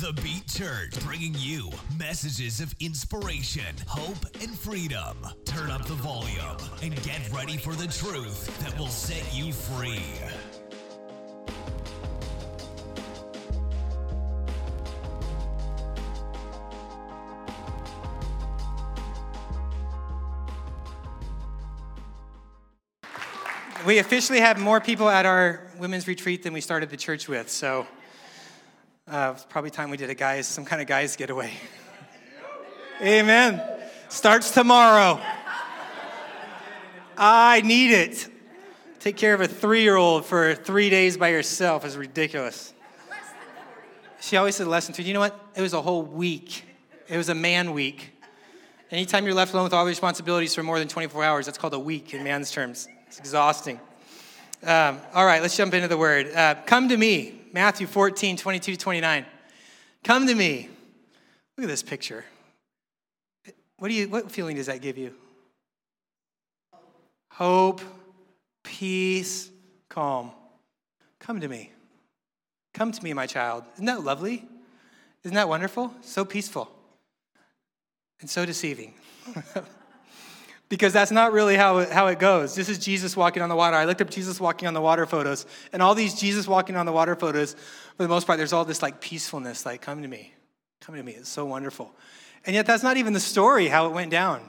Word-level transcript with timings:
The 0.00 0.12
Beat 0.22 0.46
Church, 0.46 0.92
bringing 1.04 1.34
you 1.36 1.70
messages 1.98 2.60
of 2.60 2.72
inspiration, 2.78 3.74
hope, 3.88 4.26
and 4.40 4.56
freedom. 4.56 5.26
Turn 5.44 5.72
up 5.72 5.86
the 5.86 5.94
volume 5.94 6.56
and 6.84 6.94
get 7.02 7.28
ready 7.32 7.56
for 7.56 7.74
the 7.74 7.88
truth 7.88 8.56
that 8.60 8.78
will 8.78 8.86
set 8.86 9.24
you 9.34 9.52
free. 9.52 10.00
We 23.84 23.98
officially 23.98 24.38
have 24.38 24.60
more 24.60 24.80
people 24.80 25.08
at 25.08 25.26
our 25.26 25.66
women's 25.80 26.06
retreat 26.06 26.44
than 26.44 26.52
we 26.52 26.60
started 26.60 26.88
the 26.88 26.96
church 26.96 27.26
with, 27.26 27.50
so 27.50 27.88
uh, 29.10 29.32
it's 29.34 29.44
probably 29.44 29.70
time 29.70 29.90
we 29.90 29.96
did 29.96 30.10
a 30.10 30.14
guys, 30.14 30.46
some 30.46 30.64
kind 30.64 30.82
of 30.82 30.88
guys 30.88 31.16
getaway. 31.16 31.52
Amen. 33.02 33.62
Starts 34.08 34.50
tomorrow. 34.50 35.20
I 37.16 37.62
need 37.62 37.92
it. 37.92 38.28
Take 39.00 39.16
care 39.16 39.34
of 39.34 39.40
a 39.40 39.48
three 39.48 39.82
year 39.82 39.96
old 39.96 40.26
for 40.26 40.54
three 40.54 40.90
days 40.90 41.16
by 41.16 41.28
yourself 41.28 41.84
is 41.84 41.96
ridiculous. 41.96 42.74
She 44.20 44.36
always 44.36 44.56
said 44.56 44.66
less 44.66 44.88
than. 44.88 45.06
You 45.06 45.14
know 45.14 45.20
what? 45.20 45.38
It 45.54 45.62
was 45.62 45.72
a 45.72 45.80
whole 45.80 46.02
week. 46.02 46.64
It 47.08 47.16
was 47.16 47.28
a 47.28 47.34
man 47.34 47.72
week. 47.72 48.10
Anytime 48.90 49.24
you're 49.24 49.34
left 49.34 49.52
alone 49.52 49.64
with 49.64 49.74
all 49.74 49.84
the 49.84 49.90
responsibilities 49.90 50.54
for 50.54 50.62
more 50.62 50.78
than 50.78 50.88
24 50.88 51.22
hours, 51.22 51.46
that's 51.46 51.58
called 51.58 51.74
a 51.74 51.78
week 51.78 52.14
in 52.14 52.24
man's 52.24 52.50
terms. 52.50 52.88
It's 53.06 53.18
exhausting. 53.18 53.80
Um, 54.62 55.00
all 55.14 55.24
right, 55.24 55.40
let's 55.40 55.56
jump 55.56 55.72
into 55.72 55.88
the 55.88 55.96
word. 55.96 56.34
Uh, 56.34 56.56
come 56.66 56.88
to 56.88 56.96
me, 56.96 57.37
Matthew 57.52 57.86
14, 57.86 58.36
22 58.36 58.76
29. 58.76 59.26
Come 60.04 60.26
to 60.26 60.34
me. 60.34 60.68
Look 61.56 61.64
at 61.64 61.68
this 61.68 61.82
picture. 61.82 62.24
What, 63.78 63.88
do 63.88 63.94
you, 63.94 64.08
what 64.08 64.30
feeling 64.30 64.56
does 64.56 64.66
that 64.66 64.80
give 64.80 64.98
you? 64.98 65.14
Hope, 67.32 67.80
peace, 68.64 69.50
calm. 69.88 70.32
Come 71.20 71.40
to 71.40 71.48
me. 71.48 71.72
Come 72.74 72.92
to 72.92 73.04
me, 73.04 73.12
my 73.12 73.26
child. 73.26 73.64
Isn't 73.74 73.86
that 73.86 74.02
lovely? 74.02 74.46
Isn't 75.24 75.34
that 75.34 75.48
wonderful? 75.48 75.92
So 76.00 76.24
peaceful 76.24 76.70
and 78.20 78.28
so 78.28 78.44
deceiving. 78.44 78.94
because 80.68 80.92
that's 80.92 81.10
not 81.10 81.32
really 81.32 81.56
how 81.56 81.78
it, 81.78 81.90
how 81.90 82.08
it 82.08 82.18
goes. 82.18 82.54
This 82.54 82.68
is 82.68 82.78
Jesus 82.78 83.16
walking 83.16 83.42
on 83.42 83.48
the 83.48 83.56
water. 83.56 83.76
I 83.76 83.84
looked 83.84 84.02
up 84.02 84.10
Jesus 84.10 84.40
walking 84.40 84.68
on 84.68 84.74
the 84.74 84.80
water 84.80 85.06
photos, 85.06 85.46
and 85.72 85.82
all 85.82 85.94
these 85.94 86.14
Jesus 86.14 86.46
walking 86.46 86.76
on 86.76 86.86
the 86.86 86.92
water 86.92 87.16
photos, 87.16 87.54
for 87.54 88.02
the 88.02 88.08
most 88.08 88.26
part, 88.26 88.38
there's 88.38 88.52
all 88.52 88.64
this 88.64 88.82
like 88.82 89.00
peacefulness, 89.00 89.64
like, 89.64 89.80
come 89.80 90.02
to 90.02 90.08
me, 90.08 90.34
come 90.80 90.94
to 90.94 91.02
me. 91.02 91.12
It's 91.12 91.28
so 91.28 91.46
wonderful. 91.46 91.94
And 92.44 92.54
yet, 92.54 92.66
that's 92.66 92.82
not 92.82 92.96
even 92.96 93.12
the 93.12 93.20
story 93.20 93.68
how 93.68 93.86
it 93.86 93.92
went 93.92 94.10
down. 94.10 94.48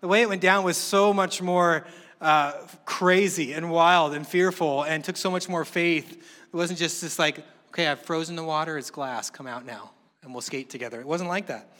The 0.00 0.08
way 0.08 0.22
it 0.22 0.28
went 0.28 0.42
down 0.42 0.64
was 0.64 0.76
so 0.76 1.12
much 1.12 1.40
more 1.42 1.86
uh, 2.20 2.52
crazy 2.84 3.52
and 3.52 3.70
wild 3.70 4.14
and 4.14 4.26
fearful 4.26 4.82
and 4.82 5.02
took 5.02 5.16
so 5.16 5.30
much 5.30 5.48
more 5.48 5.64
faith. 5.64 6.12
It 6.12 6.56
wasn't 6.56 6.78
just 6.78 7.00
this, 7.00 7.18
like, 7.18 7.44
okay, 7.68 7.88
I've 7.88 8.00
frozen 8.00 8.36
the 8.36 8.44
water, 8.44 8.78
it's 8.78 8.90
glass, 8.90 9.30
come 9.30 9.46
out 9.46 9.66
now, 9.66 9.90
and 10.22 10.32
we'll 10.32 10.42
skate 10.42 10.70
together. 10.70 11.00
It 11.00 11.06
wasn't 11.06 11.28
like 11.28 11.46
that. 11.48 11.72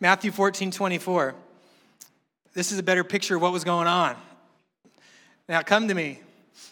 Matthew 0.00 0.32
14, 0.32 0.70
24 0.70 1.34
this 2.54 2.72
is 2.72 2.78
a 2.78 2.82
better 2.82 3.04
picture 3.04 3.36
of 3.36 3.42
what 3.42 3.52
was 3.52 3.64
going 3.64 3.86
on. 3.86 4.16
Now, 5.48 5.62
come 5.62 5.88
to 5.88 5.94
me. 5.94 6.20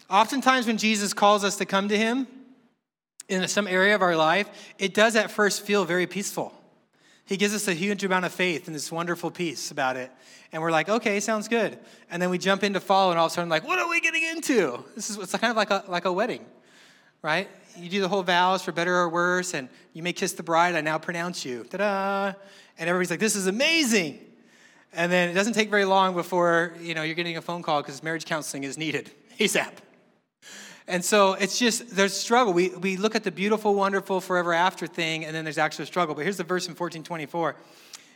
Oftentimes, 0.09 0.67
when 0.67 0.79
Jesus 0.79 1.13
calls 1.13 1.45
us 1.45 1.57
to 1.57 1.67
come 1.67 1.89
to 1.89 1.99
him 1.99 2.27
in 3.29 3.47
some 3.49 3.67
area 3.67 3.95
of 3.95 4.03
our 4.03 4.17
life, 4.17 4.49
it 4.79 4.95
does 4.95 5.17
at 5.17 5.31
first 5.31 5.67
feel 5.67 5.85
very 5.85 6.07
peaceful. 6.07 6.55
He 7.25 7.37
gives 7.37 7.55
us 7.55 7.69
a 7.69 7.75
huge 7.75 8.05
amount 8.05 8.25
of 8.25 8.33
faith 8.33 8.67
and 8.67 8.75
this 8.75 8.91
wonderful 8.91 9.31
peace 9.31 9.71
about 9.71 9.97
it. 9.97 10.11
And 10.53 10.61
we're 10.61 10.71
like, 10.71 10.89
okay, 10.89 11.19
sounds 11.21 11.49
good. 11.49 11.79
And 12.11 12.21
then 12.21 12.31
we 12.31 12.39
jump 12.39 12.63
into 12.63 12.81
follow, 12.81 13.11
and 13.11 13.19
all 13.19 13.27
of 13.27 13.33
a 13.33 13.35
sudden, 13.35 13.49
like, 13.49 13.67
what 13.67 13.79
are 13.79 13.89
we 13.89 14.01
getting 14.01 14.23
into? 14.23 14.85
This 14.95 15.11
is 15.11 15.19
it's 15.19 15.33
kind 15.33 15.51
of 15.51 15.57
like 15.57 15.71
a, 15.71 15.85
like 15.89 16.05
a 16.05 16.13
wedding, 16.13 16.45
right? 17.23 17.49
You 17.77 17.89
do 17.89 18.01
the 18.01 18.09
whole 18.09 18.23
vows 18.23 18.63
for 18.63 18.73
better 18.73 18.95
or 18.95 19.09
worse, 19.09 19.55
and 19.55 19.69
you 19.95 20.03
may 20.03 20.13
kiss 20.13 20.33
the 20.33 20.43
bride, 20.43 20.75
I 20.75 20.83
now 20.83 20.99
pronounce 20.99 21.45
you. 21.45 21.65
Ta 21.65 21.79
da! 21.79 22.39
And 22.79 22.89
everybody's 22.89 23.11
like, 23.11 23.21
this 23.21 23.37
is 23.37 23.47
amazing. 23.47 24.21
And 24.93 25.11
then 25.11 25.29
it 25.31 25.35
doesn't 25.35 25.55
take 25.55 25.71
very 25.71 25.85
long 25.85 26.15
before 26.15 26.75
you 26.81 26.95
know 26.95 27.03
you're 27.03 27.15
getting 27.15 27.37
a 27.37 27.43
phone 27.43 27.63
call 27.63 27.83
because 27.83 28.03
marriage 28.03 28.25
counseling 28.25 28.65
is 28.65 28.77
needed 28.77 29.11
ASAP. 29.39 29.73
And 30.87 31.05
so 31.05 31.35
it's 31.35 31.59
just 31.59 31.95
there's 31.95 32.15
struggle. 32.15 32.53
We 32.53 32.71
we 32.71 32.97
look 32.97 33.15
at 33.15 33.25
the 33.25 33.31
beautiful, 33.31 33.75
wonderful, 33.75 34.21
forever 34.21 34.53
after 34.53 34.87
thing, 34.87 35.25
and 35.25 35.35
then 35.35 35.45
there's 35.45 35.59
actual 35.59 35.87
struggle. 35.87 36.15
But 36.15 36.25
here's 36.25 36.37
the 36.37 36.45
verse 36.45 36.67
in 36.67 36.73
1424. 36.73 37.57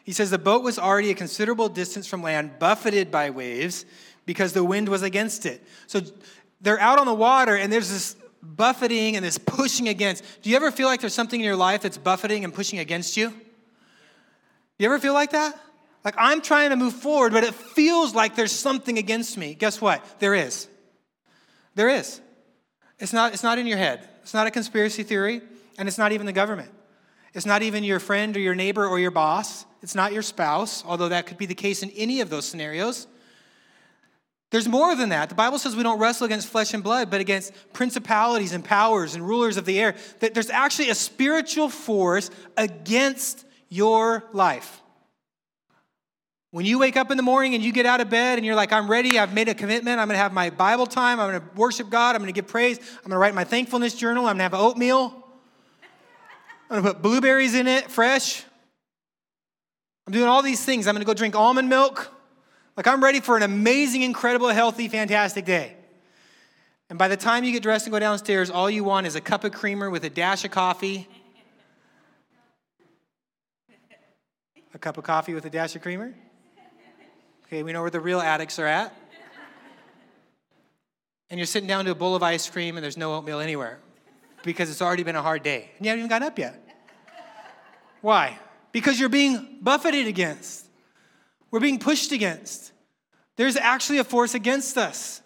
He 0.07 0.13
says, 0.13 0.31
The 0.31 0.39
boat 0.39 0.63
was 0.63 0.79
already 0.79 1.11
a 1.11 1.15
considerable 1.15 1.69
distance 1.69 2.07
from 2.07 2.23
land, 2.23 2.61
buffeted 2.61 3.11
by 3.11 3.31
waves, 3.31 3.85
because 4.25 4.53
the 4.53 4.63
wind 4.63 4.89
was 4.89 5.03
against 5.03 5.45
it. 5.47 5.61
So 5.89 6.01
they're 6.61 6.79
out 6.79 7.01
on 7.01 7.07
the 7.07 7.15
water, 7.15 7.57
and 7.57 7.73
there's 7.73 7.91
this 7.91 8.17
buffeting 8.41 9.17
and 9.17 9.25
this 9.25 9.37
pushing 9.37 9.89
against. 9.89 10.23
Do 10.43 10.51
you 10.51 10.55
ever 10.55 10.71
feel 10.71 10.87
like 10.87 11.01
there's 11.01 11.13
something 11.13 11.41
in 11.41 11.45
your 11.45 11.57
life 11.57 11.83
that's 11.83 11.99
buffeting 11.99 12.45
and 12.45 12.55
pushing 12.55 12.79
against 12.79 13.17
you? 13.17 13.35
You 14.79 14.87
ever 14.87 15.01
feel 15.01 15.13
like 15.13 15.33
that? 15.33 15.59
Like 16.07 16.15
I'm 16.19 16.41
trying 16.41 16.71
to 16.71 16.77
move 16.77 16.95
forward, 16.95 17.33
but 17.33 17.43
it 17.43 17.53
feels 17.53 18.15
like 18.15 18.37
there's 18.37 18.53
something 18.53 18.97
against 18.97 19.37
me. 19.37 19.55
Guess 19.57 19.81
what? 19.81 20.21
There 20.21 20.37
is. 20.37 20.69
There 21.75 21.89
is. 21.89 22.21
It's 23.01 23.13
not, 23.13 23.35
it's 23.35 23.43
not 23.43 23.59
in 23.59 23.67
your 23.67 23.77
head. 23.77 24.09
It's 24.23 24.33
not 24.33 24.47
a 24.47 24.53
conspiracy 24.53 25.03
theory, 25.03 25.43
and 25.77 25.89
it's 25.89 25.99
not 25.99 26.13
even 26.13 26.25
the 26.25 26.33
government. 26.33 26.71
It's 27.35 27.45
not 27.45 27.63
even 27.63 27.83
your 27.83 27.99
friend 27.99 28.37
or 28.37 28.41
your 28.41 28.55
neighbor 28.55 28.87
or 28.87 29.01
your 29.01 29.11
boss. 29.11 29.67
It's 29.83 29.97
not 29.97 30.13
your 30.13 30.23
spouse, 30.23 30.85
although 30.87 31.09
that 31.09 31.27
could 31.27 31.39
be 31.39 31.47
the 31.47 31.57
case 31.57 31.83
in 31.83 31.91
any 31.91 32.21
of 32.21 32.31
those 32.31 32.45
scenarios. 32.45 33.09
There's 34.51 34.69
more 34.69 34.95
than 34.95 35.09
that. 35.09 35.29
The 35.29 35.35
Bible 35.35 35.59
says 35.59 35.75
we 35.75 35.83
don't 35.83 35.99
wrestle 35.99 36.27
against 36.27 36.47
flesh 36.47 36.73
and 36.73 36.85
blood, 36.85 37.11
but 37.11 37.21
against 37.21 37.53
principalities 37.73 38.53
and 38.53 38.65
powers 38.65 39.17
and 39.17 39.27
rulers 39.27 39.57
of 39.57 39.65
the 39.65 39.81
air. 39.81 39.97
That 40.21 40.35
there's 40.35 40.51
actually 40.51 40.91
a 40.91 40.95
spiritual 40.95 41.69
force 41.69 42.31
against 42.57 43.45
your 43.69 44.23
life. 44.33 44.83
When 46.57 46.65
you 46.65 46.79
wake 46.79 46.97
up 46.97 47.11
in 47.11 47.19
the 47.19 47.23
morning 47.23 47.55
and 47.55 47.63
you 47.63 47.71
get 47.71 47.85
out 47.85 48.01
of 48.01 48.09
bed 48.09 48.39
and 48.39 48.47
you're 48.47 48.55
like, 48.55 48.73
I'm 48.73 48.91
ready, 48.91 49.19
I've 49.19 49.35
made 49.35 49.47
a 49.51 49.55
commitment, 49.55 50.01
I'm 50.01 50.09
gonna 50.09 50.17
have 50.17 50.33
my 50.33 50.49
Bible 50.49 50.87
time, 50.87 51.21
I'm 51.21 51.31
gonna 51.31 51.51
worship 51.55 51.91
God, 51.91 52.17
I'm 52.17 52.23
gonna 52.23 52.33
give 52.33 52.47
praise, 52.47 52.79
I'm 52.79 53.11
gonna 53.11 53.19
write 53.19 53.35
my 53.35 53.45
thankfulness 53.45 53.95
journal, 53.95 54.25
I'm 54.25 54.37
gonna 54.37 54.45
have 54.45 54.55
oatmeal, 54.55 55.23
I'm 56.71 56.81
gonna 56.81 56.95
put 56.95 57.03
blueberries 57.03 57.55
in 57.55 57.67
it, 57.67 57.91
fresh. 57.91 58.43
I'm 60.07 60.15
doing 60.15 60.29
all 60.29 60.41
these 60.41 60.65
things. 60.65 60.87
I'm 60.87 60.95
gonna 60.95 61.05
go 61.05 61.13
drink 61.13 61.37
almond 61.37 61.69
milk. 61.69 62.11
Like, 62.75 62.87
I'm 62.87 63.05
ready 63.05 63.21
for 63.21 63.37
an 63.37 63.43
amazing, 63.43 64.01
incredible, 64.01 64.49
healthy, 64.49 64.89
fantastic 64.89 65.45
day. 65.45 65.77
And 66.89 66.99
by 66.99 67.09
the 67.09 67.19
time 67.19 67.45
you 67.45 67.53
get 67.53 67.63
dressed 67.63 67.85
and 67.85 67.93
go 67.93 67.99
downstairs, 67.99 68.49
all 68.49 68.71
you 68.71 68.83
want 68.83 69.07
is 69.07 69.15
a 69.15 69.21
cup 69.21 69.45
of 69.45 69.53
creamer 69.53 69.91
with 69.91 70.05
a 70.05 70.11
dash 70.11 70.43
of 70.47 70.53
coffee. 70.53 71.07
A 74.73 74.79
cup 74.79 74.97
of 74.97 75.05
coffee 75.05 75.35
with 75.35 75.45
a 75.45 75.51
dash 75.51 75.77
of 75.77 75.83
creamer? 75.83 76.15
Okay, 77.47 77.63
we 77.63 77.73
know 77.73 77.81
where 77.81 77.91
the 77.91 78.01
real 78.01 78.21
addicts 78.21 78.59
are 78.59 78.67
at. 78.67 78.93
And 81.31 81.39
you're 81.39 81.47
sitting 81.47 81.69
down 81.69 81.85
to 81.85 81.93
a 81.93 81.95
bowl 81.95 82.17
of 82.17 82.23
ice 82.23 82.51
cream 82.51 82.77
and 82.77 82.83
there's 82.83 82.97
no 82.97 83.15
oatmeal 83.15 83.39
anywhere 83.39 83.79
because 84.43 84.69
it's 84.69 84.83
already 84.83 85.05
been 85.05 85.17
a 85.17 85.23
hard 85.23 85.43
day 85.45 85.71
and 85.77 85.87
you 85.87 85.91
haven't 85.91 86.01
even 86.01 86.09
gotten 86.09 86.27
up 86.27 86.39
yet. 86.39 86.61
Why? 88.01 88.39
Because 88.73 88.99
you're 88.99 89.09
being 89.09 89.59
buffeted 89.61 90.09
against. 90.09 90.67
We're 91.51 91.61
being 91.61 91.79
pushed 91.79 92.11
against. 92.11 92.73
There's 93.37 93.57
actually 93.57 93.99
a 93.99 94.05
force 94.05 94.35
against 94.35 94.77
us, 94.77 95.23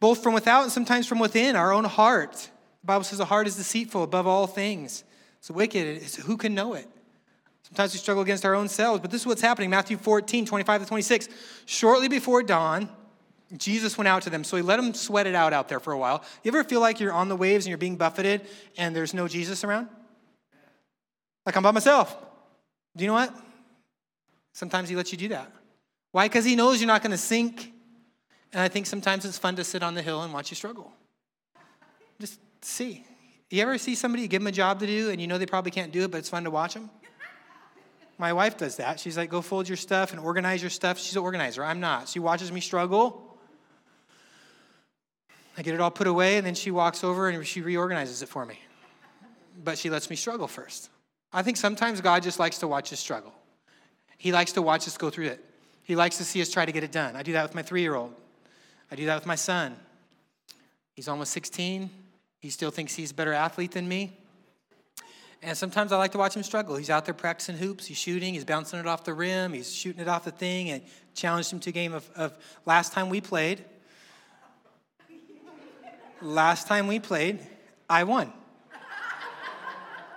both 0.00 0.22
from 0.22 0.34
without 0.34 0.64
and 0.64 0.72
sometimes 0.72 1.06
from 1.06 1.18
within, 1.18 1.54
our 1.54 1.72
own 1.72 1.84
heart. 1.84 2.32
The 2.80 2.86
Bible 2.86 3.04
says 3.04 3.18
the 3.18 3.24
heart 3.24 3.46
is 3.46 3.56
deceitful 3.56 4.02
above 4.02 4.26
all 4.26 4.46
things. 4.46 5.04
It's 5.38 5.50
wicked. 5.50 6.02
It's, 6.02 6.16
who 6.16 6.36
can 6.36 6.54
know 6.54 6.74
it? 6.74 6.88
Sometimes 7.62 7.92
we 7.92 7.98
struggle 7.98 8.22
against 8.22 8.44
our 8.44 8.54
own 8.54 8.68
selves, 8.68 9.00
but 9.00 9.10
this 9.10 9.20
is 9.20 9.26
what's 9.26 9.42
happening. 9.42 9.70
Matthew 9.70 9.96
14, 9.96 10.44
25 10.44 10.82
to 10.82 10.88
26. 10.88 11.28
Shortly 11.66 12.08
before 12.08 12.42
dawn, 12.42 12.88
Jesus 13.56 13.98
went 13.98 14.08
out 14.08 14.22
to 14.22 14.30
them, 14.30 14.44
so 14.44 14.56
he 14.56 14.62
let 14.62 14.76
them 14.76 14.94
sweat 14.94 15.26
it 15.26 15.34
out 15.34 15.52
out 15.52 15.68
there 15.68 15.80
for 15.80 15.92
a 15.92 15.98
while. 15.98 16.24
You 16.42 16.50
ever 16.50 16.64
feel 16.64 16.80
like 16.80 17.00
you're 17.00 17.12
on 17.12 17.28
the 17.28 17.36
waves 17.36 17.64
and 17.64 17.70
you're 17.70 17.78
being 17.78 17.96
buffeted 17.96 18.42
and 18.76 18.94
there's 18.94 19.14
no 19.14 19.28
Jesus 19.28 19.64
around? 19.64 19.88
Like 21.46 21.56
I'm 21.56 21.62
by 21.62 21.70
myself. 21.70 22.16
Do 22.96 23.04
you 23.04 23.08
know 23.08 23.14
what? 23.14 23.34
Sometimes 24.52 24.88
he 24.88 24.96
lets 24.96 25.12
you 25.12 25.18
do 25.18 25.28
that. 25.28 25.50
Why? 26.12 26.26
Because 26.26 26.44
he 26.44 26.56
knows 26.56 26.80
you're 26.80 26.88
not 26.88 27.02
going 27.02 27.12
to 27.12 27.18
sink. 27.18 27.72
And 28.52 28.60
I 28.60 28.68
think 28.68 28.86
sometimes 28.86 29.24
it's 29.24 29.38
fun 29.38 29.56
to 29.56 29.64
sit 29.64 29.82
on 29.82 29.94
the 29.94 30.02
hill 30.02 30.22
and 30.22 30.32
watch 30.32 30.50
you 30.50 30.56
struggle. 30.56 30.92
Just 32.20 32.40
see. 32.62 33.04
You 33.48 33.62
ever 33.62 33.78
see 33.78 33.94
somebody, 33.94 34.28
give 34.28 34.42
them 34.42 34.48
a 34.48 34.52
job 34.52 34.80
to 34.80 34.86
do, 34.86 35.10
and 35.10 35.20
you 35.20 35.26
know 35.26 35.38
they 35.38 35.46
probably 35.46 35.70
can't 35.70 35.92
do 35.92 36.04
it, 36.04 36.10
but 36.10 36.18
it's 36.18 36.28
fun 36.28 36.44
to 36.44 36.50
watch 36.50 36.74
them? 36.74 36.90
My 38.20 38.34
wife 38.34 38.58
does 38.58 38.76
that. 38.76 39.00
She's 39.00 39.16
like, 39.16 39.30
go 39.30 39.40
fold 39.40 39.66
your 39.66 39.78
stuff 39.78 40.12
and 40.12 40.20
organize 40.20 40.60
your 40.62 40.68
stuff. 40.68 40.98
She's 40.98 41.16
an 41.16 41.22
organizer. 41.22 41.64
I'm 41.64 41.80
not. 41.80 42.06
She 42.06 42.18
watches 42.18 42.52
me 42.52 42.60
struggle. 42.60 43.38
I 45.56 45.62
get 45.62 45.72
it 45.72 45.80
all 45.80 45.90
put 45.90 46.06
away, 46.06 46.36
and 46.36 46.46
then 46.46 46.54
she 46.54 46.70
walks 46.70 47.02
over 47.02 47.30
and 47.30 47.46
she 47.46 47.62
reorganizes 47.62 48.20
it 48.20 48.28
for 48.28 48.44
me. 48.44 48.60
But 49.64 49.78
she 49.78 49.88
lets 49.88 50.10
me 50.10 50.16
struggle 50.16 50.48
first. 50.48 50.90
I 51.32 51.40
think 51.42 51.56
sometimes 51.56 52.02
God 52.02 52.22
just 52.22 52.38
likes 52.38 52.58
to 52.58 52.68
watch 52.68 52.92
us 52.92 53.00
struggle. 53.00 53.32
He 54.18 54.32
likes 54.32 54.52
to 54.52 54.60
watch 54.60 54.86
us 54.86 54.98
go 54.98 55.08
through 55.08 55.28
it. 55.28 55.42
He 55.82 55.96
likes 55.96 56.18
to 56.18 56.24
see 56.24 56.42
us 56.42 56.50
try 56.50 56.66
to 56.66 56.72
get 56.72 56.84
it 56.84 56.92
done. 56.92 57.16
I 57.16 57.22
do 57.22 57.32
that 57.32 57.42
with 57.42 57.54
my 57.54 57.62
three 57.62 57.80
year 57.80 57.94
old. 57.94 58.14
I 58.90 58.96
do 58.96 59.06
that 59.06 59.14
with 59.14 59.26
my 59.26 59.34
son. 59.34 59.76
He's 60.92 61.08
almost 61.08 61.32
16. 61.32 61.88
He 62.38 62.50
still 62.50 62.70
thinks 62.70 62.94
he's 62.94 63.12
a 63.12 63.14
better 63.14 63.32
athlete 63.32 63.70
than 63.72 63.88
me. 63.88 64.18
And 65.42 65.56
sometimes 65.56 65.90
I 65.90 65.96
like 65.96 66.12
to 66.12 66.18
watch 66.18 66.36
him 66.36 66.42
struggle. 66.42 66.76
He's 66.76 66.90
out 66.90 67.06
there 67.06 67.14
practicing 67.14 67.56
hoops, 67.56 67.86
he's 67.86 67.96
shooting, 67.96 68.34
he's 68.34 68.44
bouncing 68.44 68.78
it 68.78 68.86
off 68.86 69.04
the 69.04 69.14
rim, 69.14 69.54
he's 69.54 69.72
shooting 69.72 70.02
it 70.02 70.08
off 70.08 70.24
the 70.24 70.30
thing, 70.30 70.70
and 70.70 70.82
challenged 71.14 71.52
him 71.52 71.60
to 71.60 71.70
a 71.70 71.72
game 71.72 71.94
of, 71.94 72.08
of 72.14 72.36
last 72.66 72.92
time 72.92 73.08
we 73.08 73.20
played. 73.20 73.64
last 76.20 76.66
time 76.66 76.86
we 76.86 77.00
played, 77.00 77.40
I 77.88 78.04
won. 78.04 78.32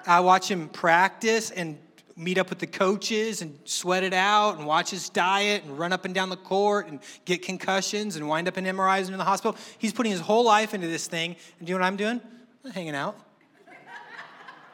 I 0.06 0.20
watch 0.20 0.52
him 0.52 0.68
practice 0.68 1.50
and 1.52 1.78
meet 2.16 2.38
up 2.38 2.50
with 2.50 2.60
the 2.60 2.68
coaches 2.68 3.42
and 3.42 3.58
sweat 3.64 4.04
it 4.04 4.14
out 4.14 4.58
and 4.58 4.68
watch 4.68 4.92
his 4.92 5.10
diet 5.10 5.64
and 5.64 5.80
run 5.80 5.94
up 5.94 6.06
and 6.06 6.14
down 6.14 6.30
the 6.30 6.38
court 6.38 6.88
and 6.88 7.00
get 7.26 7.42
concussions 7.42 8.18
and 8.18 8.28
wind 8.28 8.48
up 8.48 8.58
in 8.58 8.66
MRIs 8.66 9.06
and 9.06 9.12
in 9.12 9.18
the 9.18 9.24
hospital. 9.24 9.58
He's 9.78 9.94
putting 9.94 10.12
his 10.12 10.22
whole 10.22 10.44
life 10.44 10.74
into 10.74 10.88
this 10.88 11.08
thing. 11.08 11.36
And 11.58 11.68
do 11.68 11.72
you 11.72 11.78
know 11.78 11.84
what 11.84 11.88
I'm 11.88 11.96
doing? 11.96 12.22
I'm 12.66 12.72
hanging 12.72 12.96
out, 12.96 13.18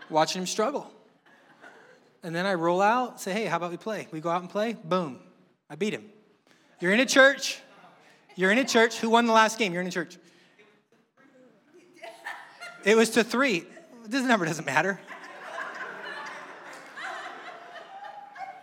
watching 0.10 0.42
him 0.42 0.48
struggle. 0.48 0.92
And 2.24 2.36
then 2.36 2.46
I 2.46 2.56
roll 2.56 2.82
out, 2.82 3.22
say, 3.22 3.32
hey, 3.32 3.46
how 3.46 3.58
about 3.58 3.72
we 3.72 3.78
play? 3.78 4.08
We 4.12 4.20
go 4.20 4.30
out 4.30 4.42
and 4.42 4.50
play, 4.50 4.76
boom, 4.84 5.20
I 5.70 5.76
beat 5.76 5.94
him. 5.94 6.06
You're 6.80 6.94
in 6.94 7.00
a 7.00 7.06
church. 7.06 7.60
You're 8.36 8.52
in 8.52 8.58
a 8.58 8.66
church. 8.66 8.98
Who 9.00 9.10
won 9.10 9.26
the 9.26 9.34
last 9.34 9.58
game? 9.58 9.74
You're 9.74 9.82
in 9.82 9.88
a 9.88 9.92
church. 9.92 10.18
It 12.86 12.96
was 12.96 13.10
to 13.12 13.24
three. 13.24 13.66
This 14.06 14.24
number 14.24 14.46
doesn't 14.46 14.66
matter. 14.66 15.00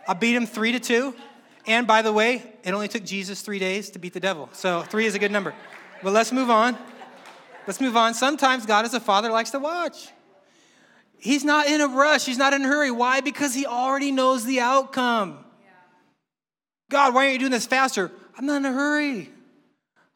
I 0.07 0.13
beat 0.13 0.35
him 0.35 0.45
three 0.45 0.71
to 0.71 0.79
two. 0.79 1.13
And 1.67 1.85
by 1.85 2.01
the 2.01 2.13
way, 2.13 2.43
it 2.63 2.71
only 2.71 2.87
took 2.87 3.03
Jesus 3.03 3.41
three 3.41 3.59
days 3.59 3.89
to 3.91 3.99
beat 3.99 4.13
the 4.13 4.19
devil. 4.19 4.49
So 4.53 4.81
three 4.83 5.05
is 5.05 5.15
a 5.15 5.19
good 5.19 5.31
number. 5.31 5.53
But 6.01 6.13
let's 6.13 6.31
move 6.31 6.49
on. 6.49 6.77
Let's 7.67 7.81
move 7.81 7.97
on. 7.97 8.13
Sometimes 8.13 8.65
God, 8.65 8.85
as 8.85 8.93
a 8.93 8.99
father, 8.99 9.29
likes 9.29 9.51
to 9.51 9.59
watch. 9.59 10.09
He's 11.19 11.43
not 11.43 11.67
in 11.67 11.81
a 11.81 11.87
rush, 11.87 12.25
he's 12.25 12.37
not 12.37 12.53
in 12.53 12.63
a 12.63 12.67
hurry. 12.67 12.91
Why? 12.91 13.21
Because 13.21 13.53
he 13.53 13.65
already 13.65 14.11
knows 14.11 14.45
the 14.45 14.59
outcome. 14.59 15.43
God, 16.89 17.13
why 17.13 17.23
aren't 17.23 17.33
you 17.33 17.39
doing 17.39 17.51
this 17.51 17.65
faster? 17.65 18.11
I'm 18.37 18.45
not 18.45 18.57
in 18.57 18.65
a 18.65 18.71
hurry. 18.71 19.29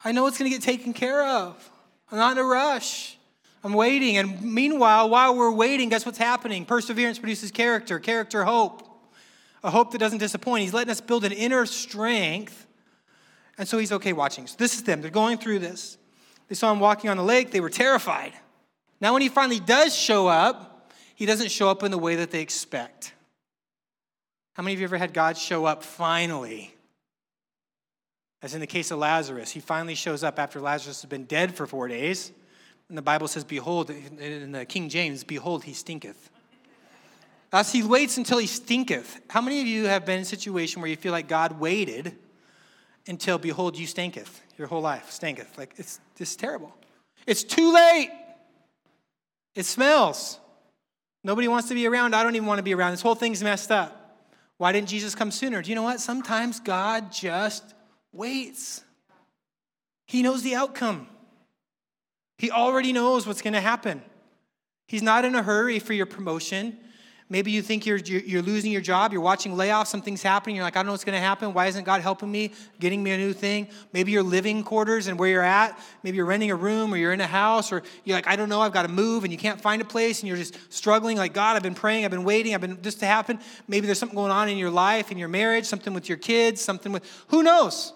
I 0.04 0.12
know 0.12 0.26
it's 0.26 0.38
going 0.38 0.50
to 0.50 0.56
get 0.56 0.64
taken 0.64 0.92
care 0.94 1.24
of. 1.26 1.70
I'm 2.10 2.18
not 2.18 2.32
in 2.32 2.38
a 2.38 2.44
rush. 2.44 3.18
I'm 3.62 3.74
waiting. 3.74 4.16
And 4.16 4.42
meanwhile, 4.42 5.08
while 5.10 5.36
we're 5.36 5.52
waiting, 5.52 5.90
guess 5.90 6.06
what's 6.06 6.18
happening? 6.18 6.64
Perseverance 6.64 7.18
produces 7.18 7.50
character, 7.50 7.98
character, 7.98 8.44
hope 8.44 8.88
a 9.62 9.70
hope 9.70 9.92
that 9.92 9.98
doesn't 9.98 10.18
disappoint. 10.18 10.62
He's 10.62 10.74
letting 10.74 10.90
us 10.90 11.00
build 11.00 11.24
an 11.24 11.32
inner 11.32 11.66
strength. 11.66 12.66
And 13.58 13.68
so 13.68 13.78
he's 13.78 13.92
okay 13.92 14.12
watching. 14.12 14.46
So 14.46 14.56
this 14.58 14.74
is 14.74 14.82
them. 14.82 15.00
They're 15.00 15.10
going 15.10 15.38
through 15.38 15.60
this. 15.60 15.98
They 16.48 16.54
saw 16.54 16.72
him 16.72 16.80
walking 16.80 17.10
on 17.10 17.16
the 17.16 17.22
lake. 17.22 17.50
They 17.50 17.60
were 17.60 17.70
terrified. 17.70 18.32
Now, 19.00 19.12
when 19.12 19.22
he 19.22 19.28
finally 19.28 19.60
does 19.60 19.94
show 19.94 20.26
up, 20.26 20.71
he 21.14 21.26
doesn't 21.26 21.50
show 21.50 21.68
up 21.68 21.82
in 21.82 21.90
the 21.90 21.98
way 21.98 22.16
that 22.16 22.30
they 22.30 22.40
expect. 22.40 23.12
How 24.54 24.62
many 24.62 24.74
of 24.74 24.80
you 24.80 24.84
ever 24.84 24.98
had 24.98 25.14
God 25.14 25.36
show 25.36 25.64
up 25.64 25.82
finally? 25.82 26.74
As 28.42 28.54
in 28.54 28.60
the 28.60 28.66
case 28.66 28.90
of 28.90 28.98
Lazarus, 28.98 29.50
he 29.50 29.60
finally 29.60 29.94
shows 29.94 30.24
up 30.24 30.38
after 30.38 30.60
Lazarus 30.60 31.02
has 31.02 31.08
been 31.08 31.24
dead 31.24 31.54
for 31.54 31.66
four 31.66 31.88
days. 31.88 32.32
And 32.88 32.98
the 32.98 33.02
Bible 33.02 33.28
says, 33.28 33.44
Behold, 33.44 33.90
in 33.90 34.52
the 34.52 34.66
King 34.66 34.88
James, 34.88 35.24
behold, 35.24 35.64
he 35.64 35.72
stinketh. 35.72 36.28
As 37.52 37.70
he 37.70 37.82
waits 37.82 38.16
until 38.16 38.38
he 38.38 38.46
stinketh. 38.46 39.20
How 39.28 39.40
many 39.40 39.60
of 39.60 39.66
you 39.66 39.84
have 39.84 40.04
been 40.04 40.16
in 40.16 40.22
a 40.22 40.26
situation 40.26 40.82
where 40.82 40.90
you 40.90 40.96
feel 40.96 41.12
like 41.12 41.28
God 41.28 41.60
waited 41.60 42.16
until, 43.06 43.38
behold, 43.38 43.78
you 43.78 43.86
stinketh? 43.86 44.40
Your 44.58 44.66
whole 44.66 44.80
life 44.80 45.10
stinketh. 45.10 45.56
Like, 45.56 45.74
it's 45.76 46.00
just 46.16 46.38
terrible. 46.38 46.74
It's 47.26 47.44
too 47.44 47.72
late. 47.72 48.10
It 49.54 49.66
smells. 49.66 50.40
Nobody 51.24 51.48
wants 51.48 51.68
to 51.68 51.74
be 51.74 51.86
around. 51.86 52.14
I 52.14 52.22
don't 52.22 52.34
even 52.34 52.46
want 52.46 52.58
to 52.58 52.64
be 52.64 52.74
around. 52.74 52.92
This 52.92 53.02
whole 53.02 53.14
thing's 53.14 53.42
messed 53.42 53.70
up. 53.70 53.98
Why 54.58 54.72
didn't 54.72 54.88
Jesus 54.88 55.14
come 55.14 55.30
sooner? 55.30 55.62
Do 55.62 55.70
you 55.70 55.74
know 55.74 55.82
what? 55.82 56.00
Sometimes 56.00 56.60
God 56.60 57.12
just 57.12 57.74
waits. 58.12 58.82
He 60.06 60.22
knows 60.22 60.42
the 60.42 60.54
outcome, 60.54 61.08
He 62.38 62.50
already 62.50 62.92
knows 62.92 63.26
what's 63.26 63.42
going 63.42 63.54
to 63.54 63.60
happen. 63.60 64.02
He's 64.86 65.02
not 65.02 65.24
in 65.24 65.34
a 65.34 65.42
hurry 65.42 65.78
for 65.78 65.94
your 65.94 66.06
promotion. 66.06 66.76
Maybe 67.32 67.50
you 67.50 67.62
think 67.62 67.86
you're, 67.86 67.96
you're 67.96 68.42
losing 68.42 68.70
your 68.70 68.82
job, 68.82 69.10
you're 69.10 69.22
watching 69.22 69.54
layoffs, 69.54 69.86
something's 69.86 70.22
happening, 70.22 70.54
you're 70.54 70.66
like, 70.66 70.76
I 70.76 70.80
don't 70.80 70.86
know 70.88 70.92
what's 70.92 71.02
gonna 71.02 71.18
happen. 71.18 71.54
Why 71.54 71.64
isn't 71.64 71.84
God 71.84 72.02
helping 72.02 72.30
me, 72.30 72.52
getting 72.78 73.02
me 73.02 73.10
a 73.12 73.16
new 73.16 73.32
thing? 73.32 73.68
Maybe 73.94 74.12
you're 74.12 74.22
living 74.22 74.62
quarters 74.62 75.06
and 75.06 75.18
where 75.18 75.30
you're 75.30 75.42
at, 75.42 75.80
maybe 76.02 76.18
you're 76.18 76.26
renting 76.26 76.50
a 76.50 76.54
room 76.54 76.92
or 76.92 76.98
you're 76.98 77.14
in 77.14 77.22
a 77.22 77.26
house, 77.26 77.72
or 77.72 77.84
you're 78.04 78.18
like, 78.18 78.28
I 78.28 78.36
don't 78.36 78.50
know, 78.50 78.60
I've 78.60 78.74
gotta 78.74 78.90
move 78.90 79.24
and 79.24 79.32
you 79.32 79.38
can't 79.38 79.58
find 79.58 79.80
a 79.80 79.84
place 79.86 80.20
and 80.20 80.28
you're 80.28 80.36
just 80.36 80.58
struggling, 80.70 81.16
like, 81.16 81.32
God, 81.32 81.56
I've 81.56 81.62
been 81.62 81.74
praying, 81.74 82.04
I've 82.04 82.10
been 82.10 82.24
waiting, 82.24 82.54
I've 82.54 82.60
been 82.60 82.78
this 82.82 82.96
to 82.96 83.06
happen. 83.06 83.40
Maybe 83.66 83.86
there's 83.86 83.98
something 83.98 84.16
going 84.16 84.30
on 84.30 84.50
in 84.50 84.58
your 84.58 84.68
life, 84.68 85.10
in 85.10 85.16
your 85.16 85.28
marriage, 85.28 85.64
something 85.64 85.94
with 85.94 86.10
your 86.10 86.18
kids, 86.18 86.60
something 86.60 86.92
with, 86.92 87.02
who 87.28 87.42
knows? 87.42 87.94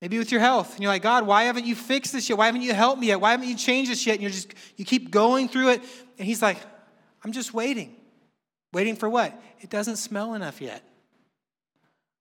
Maybe 0.00 0.16
with 0.16 0.30
your 0.30 0.42
health. 0.42 0.74
And 0.74 0.82
you're 0.84 0.92
like, 0.92 1.02
God, 1.02 1.26
why 1.26 1.42
haven't 1.42 1.66
you 1.66 1.74
fixed 1.74 2.12
this 2.12 2.28
yet? 2.28 2.38
Why 2.38 2.46
haven't 2.46 2.62
you 2.62 2.72
helped 2.72 3.00
me 3.00 3.08
yet? 3.08 3.20
Why 3.20 3.32
haven't 3.32 3.48
you 3.48 3.56
changed 3.56 3.90
this 3.90 4.06
yet? 4.06 4.12
And 4.12 4.22
you're 4.22 4.30
just, 4.30 4.54
you 4.76 4.84
keep 4.84 5.10
going 5.10 5.48
through 5.48 5.70
it. 5.70 5.82
And 6.18 6.24
He's 6.24 6.40
like, 6.40 6.58
I'm 7.24 7.32
just 7.32 7.52
waiting. 7.52 7.96
Waiting 8.72 8.96
for 8.96 9.08
what? 9.08 9.40
It 9.60 9.70
doesn't 9.70 9.96
smell 9.96 10.34
enough 10.34 10.60
yet. 10.60 10.82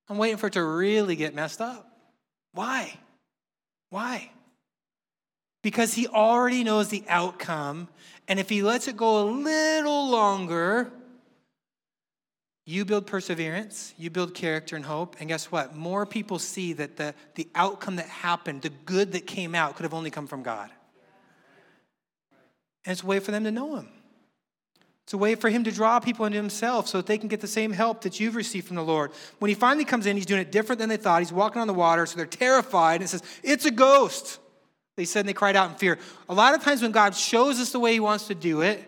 I'm 0.10 0.18
waiting 0.18 0.38
for 0.38 0.48
it 0.48 0.54
to 0.54 0.64
really 0.64 1.16
get 1.16 1.36
messed 1.36 1.60
up. 1.60 1.92
Why? 2.54 2.98
Why? 3.90 4.32
Because 5.62 5.94
he 5.94 6.08
already 6.08 6.64
knows 6.64 6.88
the 6.88 7.04
outcome, 7.10 7.90
and 8.28 8.40
if 8.40 8.48
he 8.48 8.62
lets 8.62 8.88
it 8.88 8.96
go 8.96 9.24
a 9.24 9.26
little 9.30 10.10
longer, 10.10 10.92
you 12.66 12.86
build 12.86 13.06
perseverance, 13.08 13.94
you 13.98 14.10
build 14.10 14.34
character 14.34 14.76
and 14.76 14.86
hope, 14.86 15.16
and 15.20 15.28
guess 15.28 15.52
what? 15.52 15.76
More 15.76 16.06
people 16.06 16.40
see 16.40 16.74
that 16.74 16.98
the, 16.98 17.14
the 17.36 17.48
outcome 17.56 17.98
that 17.98 18.08
happened, 18.08 18.62
the 18.62 18.70
good 18.70 19.14
that 19.14 19.26
came 19.26 19.56
out, 19.56 19.76
could 19.76 19.84
have 19.84 19.94
only 19.94 20.10
come 20.10 20.28
from 20.28 20.44
God. 20.44 20.70
And 22.86 22.92
it's 22.92 23.04
a 23.04 23.06
way 23.06 23.20
for 23.20 23.32
them 23.32 23.44
to 23.44 23.52
know 23.52 23.76
him. 23.76 23.90
It's 25.08 25.14
a 25.14 25.18
way 25.18 25.36
for 25.36 25.50
him 25.50 25.64
to 25.64 25.72
draw 25.72 26.02
people 26.02 26.26
into 26.26 26.36
himself 26.36 26.90
so 26.90 26.98
that 26.98 27.06
they 27.06 27.18
can 27.18 27.30
get 27.30 27.40
the 27.40 27.48
same 27.48 27.72
help 27.72 28.02
that 28.02 28.20
you've 28.20 28.36
received 28.36 28.68
from 28.68 28.76
the 28.76 28.84
Lord. 28.84 29.12
When 29.40 29.48
he 29.48 29.56
finally 29.56 29.86
comes 29.86 30.06
in, 30.06 30.18
he's 30.18 30.26
doing 30.26 30.42
it 30.42 30.52
different 30.52 30.80
than 30.80 30.90
they 30.90 30.98
thought. 30.98 31.22
He's 31.22 31.32
walking 31.32 31.62
on 31.62 31.68
the 31.68 31.74
water, 31.74 32.06
so 32.06 32.18
they're 32.18 32.26
terrified. 32.26 32.96
And 32.96 33.06
it 33.06 33.08
says, 33.08 33.24
It's 33.42 33.66
a 33.66 33.72
ghost. 33.72 34.38
They 34.98 35.06
said 35.06 35.22
and 35.22 35.30
they 35.30 35.34
cried 35.34 35.56
out 35.56 35.70
in 35.70 35.78
fear. 35.78 35.98
A 36.28 36.34
lot 36.34 36.56
of 36.56 36.62
times 36.62 36.82
when 36.82 36.92
God 36.92 37.16
shows 37.16 37.58
us 37.62 37.72
the 37.72 37.80
way 37.80 37.94
he 37.94 38.02
wants 38.02 38.28
to 38.28 38.36
do 38.36 38.60
it, 38.60 38.84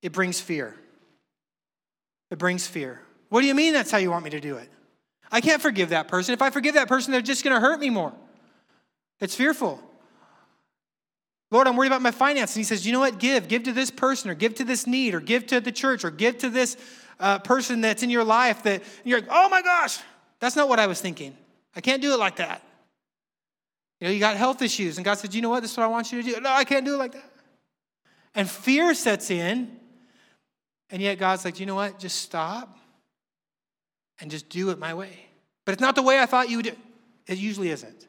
it 0.00 0.10
brings 0.10 0.40
fear. 0.40 0.74
It 2.32 2.38
brings 2.38 2.66
fear. 2.66 3.00
What 3.28 3.42
do 3.42 3.46
you 3.46 3.54
mean 3.54 3.74
that's 3.74 3.92
how 3.92 3.98
you 3.98 4.10
want 4.10 4.24
me 4.24 4.30
to 4.30 4.40
do 4.40 4.56
it? 4.56 4.68
I 5.30 5.40
can't 5.40 5.62
forgive 5.62 5.90
that 5.90 6.08
person. 6.08 6.32
If 6.32 6.42
I 6.42 6.50
forgive 6.50 6.74
that 6.74 6.88
person, 6.88 7.12
they're 7.12 7.22
just 7.22 7.44
going 7.44 7.54
to 7.54 7.60
hurt 7.60 7.78
me 7.78 7.90
more. 7.90 8.12
It's 9.20 9.36
fearful. 9.36 9.80
Lord, 11.52 11.68
I'm 11.68 11.76
worried 11.76 11.88
about 11.88 12.00
my 12.00 12.10
finances. 12.10 12.56
And 12.56 12.60
he 12.60 12.64
says, 12.64 12.86
you 12.86 12.92
know 12.92 13.00
what? 13.00 13.18
Give. 13.18 13.46
Give 13.46 13.62
to 13.64 13.72
this 13.72 13.90
person, 13.90 14.30
or 14.30 14.34
give 14.34 14.54
to 14.56 14.64
this 14.64 14.86
need, 14.86 15.14
or 15.14 15.20
give 15.20 15.46
to 15.48 15.60
the 15.60 15.70
church, 15.70 16.02
or 16.02 16.10
give 16.10 16.38
to 16.38 16.48
this 16.48 16.78
uh, 17.20 17.38
person 17.38 17.82
that's 17.82 18.02
in 18.02 18.08
your 18.10 18.24
life 18.24 18.62
that 18.62 18.82
you're 19.04 19.20
like, 19.20 19.28
oh 19.30 19.48
my 19.50 19.60
gosh, 19.60 19.98
that's 20.40 20.56
not 20.56 20.68
what 20.68 20.80
I 20.80 20.86
was 20.86 21.00
thinking. 21.00 21.36
I 21.76 21.82
can't 21.82 22.00
do 22.00 22.14
it 22.14 22.18
like 22.18 22.36
that. 22.36 22.64
You 24.00 24.08
know, 24.08 24.14
you 24.14 24.18
got 24.18 24.36
health 24.36 24.62
issues, 24.62 24.96
and 24.96 25.04
God 25.04 25.18
said, 25.18 25.34
you 25.34 25.42
know 25.42 25.50
what? 25.50 25.60
This 25.60 25.72
is 25.72 25.76
what 25.76 25.84
I 25.84 25.88
want 25.88 26.10
you 26.10 26.22
to 26.22 26.34
do. 26.34 26.40
No, 26.40 26.50
I 26.50 26.64
can't 26.64 26.84
do 26.84 26.94
it 26.94 26.98
like 26.98 27.12
that. 27.12 27.30
And 28.34 28.48
fear 28.48 28.94
sets 28.94 29.30
in, 29.30 29.78
and 30.90 31.02
yet 31.02 31.18
God's 31.18 31.44
like, 31.44 31.60
you 31.60 31.66
know 31.66 31.74
what? 31.74 31.98
Just 31.98 32.22
stop 32.22 32.76
and 34.20 34.30
just 34.30 34.48
do 34.48 34.70
it 34.70 34.78
my 34.78 34.94
way. 34.94 35.26
But 35.66 35.72
it's 35.72 35.82
not 35.82 35.96
the 35.96 36.02
way 36.02 36.18
I 36.18 36.26
thought 36.26 36.48
you 36.48 36.56
would 36.56 36.66
do. 36.66 36.76
It 37.26 37.38
usually 37.38 37.68
isn't. 37.68 38.08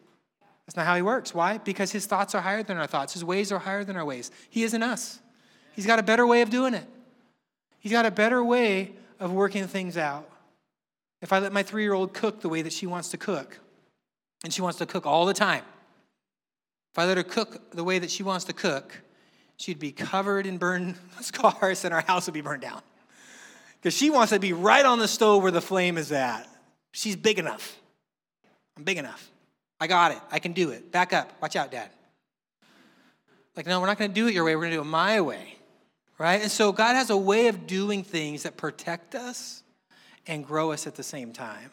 That's 0.65 0.77
not 0.77 0.85
how 0.85 0.95
he 0.95 1.01
works. 1.01 1.33
Why? 1.33 1.57
Because 1.57 1.91
his 1.91 2.05
thoughts 2.05 2.33
are 2.35 2.41
higher 2.41 2.63
than 2.63 2.77
our 2.77 2.87
thoughts. 2.87 3.13
His 3.13 3.23
ways 3.23 3.51
are 3.51 3.59
higher 3.59 3.83
than 3.83 3.95
our 3.95 4.05
ways. 4.05 4.31
He 4.49 4.63
isn't 4.63 4.81
us. 4.81 5.19
He's 5.75 5.85
got 5.85 5.99
a 5.99 6.03
better 6.03 6.25
way 6.25 6.41
of 6.41 6.49
doing 6.49 6.73
it. 6.73 6.87
He's 7.79 7.91
got 7.91 8.05
a 8.05 8.11
better 8.11 8.43
way 8.43 8.93
of 9.19 9.31
working 9.31 9.67
things 9.67 9.97
out. 9.97 10.29
If 11.21 11.33
I 11.33 11.39
let 11.39 11.51
my 11.53 11.63
three 11.63 11.83
year 11.83 11.93
old 11.93 12.13
cook 12.13 12.41
the 12.41 12.49
way 12.49 12.61
that 12.61 12.73
she 12.73 12.85
wants 12.85 13.09
to 13.09 13.17
cook, 13.17 13.59
and 14.43 14.53
she 14.53 14.61
wants 14.61 14.77
to 14.79 14.85
cook 14.85 15.05
all 15.05 15.25
the 15.25 15.33
time, 15.33 15.63
if 16.93 16.99
I 16.99 17.05
let 17.05 17.17
her 17.17 17.23
cook 17.23 17.71
the 17.71 17.83
way 17.83 17.99
that 17.99 18.11
she 18.11 18.23
wants 18.23 18.45
to 18.45 18.53
cook, 18.53 19.01
she'd 19.57 19.79
be 19.79 19.91
covered 19.91 20.45
in 20.45 20.57
burned 20.57 20.95
scars 21.21 21.83
and 21.83 21.93
our 21.93 22.01
house 22.01 22.27
would 22.27 22.33
be 22.33 22.41
burned 22.41 22.61
down. 22.61 22.81
Because 23.81 23.95
she 23.97 24.09
wants 24.09 24.31
to 24.31 24.39
be 24.39 24.53
right 24.53 24.85
on 24.85 24.99
the 24.99 25.07
stove 25.07 25.43
where 25.43 25.51
the 25.51 25.61
flame 25.61 25.97
is 25.97 26.11
at. 26.11 26.47
She's 26.91 27.15
big 27.15 27.39
enough. 27.39 27.77
I'm 28.77 28.83
big 28.83 28.97
enough. 28.97 29.29
I 29.83 29.87
got 29.87 30.13
it. 30.13 30.19
I 30.31 30.39
can 30.39 30.53
do 30.53 30.69
it. 30.69 30.93
Back 30.93 31.11
up. 31.11 31.29
Watch 31.41 31.57
out, 31.57 31.69
Dad. 31.69 31.89
Like, 33.57 33.65
no, 33.65 33.81
we're 33.81 33.87
not 33.87 33.97
going 33.97 34.09
to 34.11 34.15
do 34.15 34.27
it 34.27 34.33
your 34.33 34.45
way. 34.45 34.55
We're 34.55 34.61
going 34.61 34.71
to 34.71 34.77
do 34.77 34.81
it 34.81 34.85
my 34.85 35.19
way. 35.19 35.57
Right? 36.17 36.41
And 36.41 36.49
so 36.49 36.71
God 36.71 36.93
has 36.93 37.09
a 37.09 37.17
way 37.17 37.47
of 37.47 37.67
doing 37.67 38.01
things 38.01 38.43
that 38.43 38.55
protect 38.55 39.13
us 39.13 39.61
and 40.25 40.47
grow 40.47 40.71
us 40.71 40.87
at 40.87 40.95
the 40.95 41.03
same 41.03 41.33
time. 41.33 41.69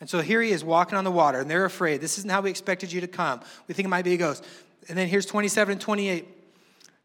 And 0.00 0.10
so 0.10 0.20
here 0.20 0.42
he 0.42 0.50
is 0.50 0.64
walking 0.64 0.98
on 0.98 1.04
the 1.04 1.12
water, 1.12 1.38
and 1.38 1.48
they're 1.48 1.64
afraid. 1.64 2.00
This 2.00 2.18
isn't 2.18 2.28
how 2.28 2.40
we 2.40 2.50
expected 2.50 2.90
you 2.90 3.00
to 3.00 3.06
come. 3.06 3.40
We 3.68 3.74
think 3.74 3.86
it 3.86 3.90
might 3.90 4.04
be 4.04 4.14
a 4.14 4.16
ghost. 4.16 4.44
And 4.88 4.98
then 4.98 5.06
here's 5.06 5.26
27 5.26 5.70
and 5.70 5.80
28. 5.80 6.26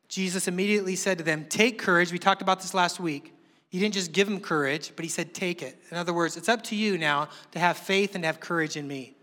Jesus 0.09 0.47
immediately 0.47 0.95
said 0.95 1.19
to 1.19 1.23
them, 1.23 1.45
Take 1.47 1.77
courage. 1.77 2.11
We 2.11 2.17
talked 2.17 2.41
about 2.41 2.59
this 2.59 2.73
last 2.73 2.99
week. 2.99 3.35
He 3.69 3.77
didn't 3.77 3.93
just 3.93 4.13
give 4.13 4.27
them 4.27 4.39
courage, 4.39 4.93
but 4.95 5.05
he 5.05 5.09
said, 5.09 5.35
Take 5.35 5.61
it. 5.61 5.79
In 5.91 5.97
other 5.97 6.11
words, 6.11 6.37
it's 6.37 6.49
up 6.49 6.63
to 6.63 6.75
you 6.75 6.97
now 6.97 7.29
to 7.51 7.59
have 7.59 7.77
faith 7.77 8.15
and 8.15 8.25
have 8.25 8.39
courage 8.39 8.75
in 8.75 8.87
me. 8.87 9.15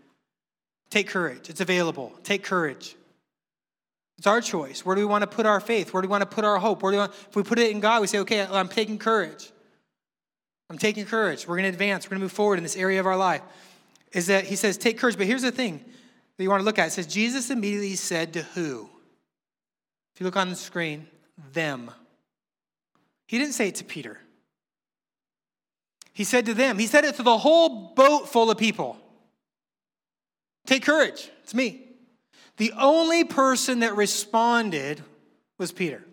Take 0.89 1.07
courage. 1.07 1.49
It's 1.49 1.61
available. 1.61 2.13
Take 2.23 2.43
courage. 2.43 2.95
It's 4.17 4.27
our 4.27 4.41
choice. 4.41 4.85
Where 4.85 4.95
do 4.95 5.01
we 5.01 5.05
want 5.05 5.21
to 5.21 5.27
put 5.27 5.45
our 5.45 5.59
faith? 5.59 5.93
Where 5.93 6.01
do 6.01 6.07
we 6.07 6.11
want 6.11 6.21
to 6.21 6.35
put 6.35 6.43
our 6.43 6.57
hope? 6.57 6.83
Where 6.83 6.91
do 6.91 6.97
we 6.97 6.99
want, 6.99 7.13
if 7.13 7.35
we 7.35 7.43
put 7.43 7.59
it 7.59 7.71
in 7.71 7.79
God, 7.79 8.01
we 8.01 8.07
say, 8.07 8.19
okay, 8.19 8.45
I'm 8.45 8.67
taking 8.67 8.97
courage. 8.97 9.51
I'm 10.69 10.77
taking 10.77 11.05
courage. 11.05 11.47
We're 11.47 11.55
going 11.55 11.63
to 11.63 11.69
advance. 11.69 12.05
We're 12.05 12.11
going 12.11 12.19
to 12.19 12.25
move 12.25 12.31
forward 12.31 12.57
in 12.57 12.63
this 12.63 12.75
area 12.75 12.99
of 12.99 13.05
our 13.05 13.17
life. 13.17 13.41
Is 14.11 14.27
that 14.27 14.45
he 14.45 14.55
says, 14.55 14.77
take 14.77 14.97
courage. 14.97 15.17
But 15.17 15.27
here's 15.27 15.43
the 15.43 15.51
thing 15.51 15.83
that 16.37 16.43
you 16.43 16.49
want 16.49 16.61
to 16.61 16.65
look 16.65 16.79
at. 16.79 16.87
It 16.87 16.91
says, 16.91 17.07
Jesus 17.07 17.49
immediately 17.49 17.95
said 17.95 18.33
to 18.33 18.41
who? 18.41 18.89
If 20.13 20.19
you 20.19 20.25
look 20.25 20.35
on 20.35 20.49
the 20.49 20.55
screen, 20.55 21.07
them. 21.53 21.91
He 23.27 23.37
didn't 23.37 23.53
say 23.53 23.69
it 23.69 23.75
to 23.75 23.83
Peter. 23.83 24.19
He 26.13 26.23
said 26.25 26.45
to 26.47 26.53
them, 26.53 26.77
he 26.77 26.87
said 26.87 27.05
it 27.05 27.15
to 27.15 27.23
the 27.23 27.37
whole 27.37 27.93
boat 27.93 28.27
full 28.27 28.51
of 28.51 28.57
people. 28.57 28.97
Take 30.69 30.85
courage. 30.85 31.31
It's 31.41 31.55
me. 31.55 31.81
The 32.57 32.73
only 32.77 33.23
person 33.23 33.79
that 33.79 33.95
responded 33.95 35.01
was 35.57 35.71
Peter. 35.71 36.05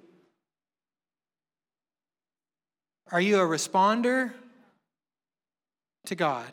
Are 3.13 3.21
you 3.21 3.37
a 3.37 3.45
responder 3.47 4.33
to 6.07 6.15
God? 6.15 6.47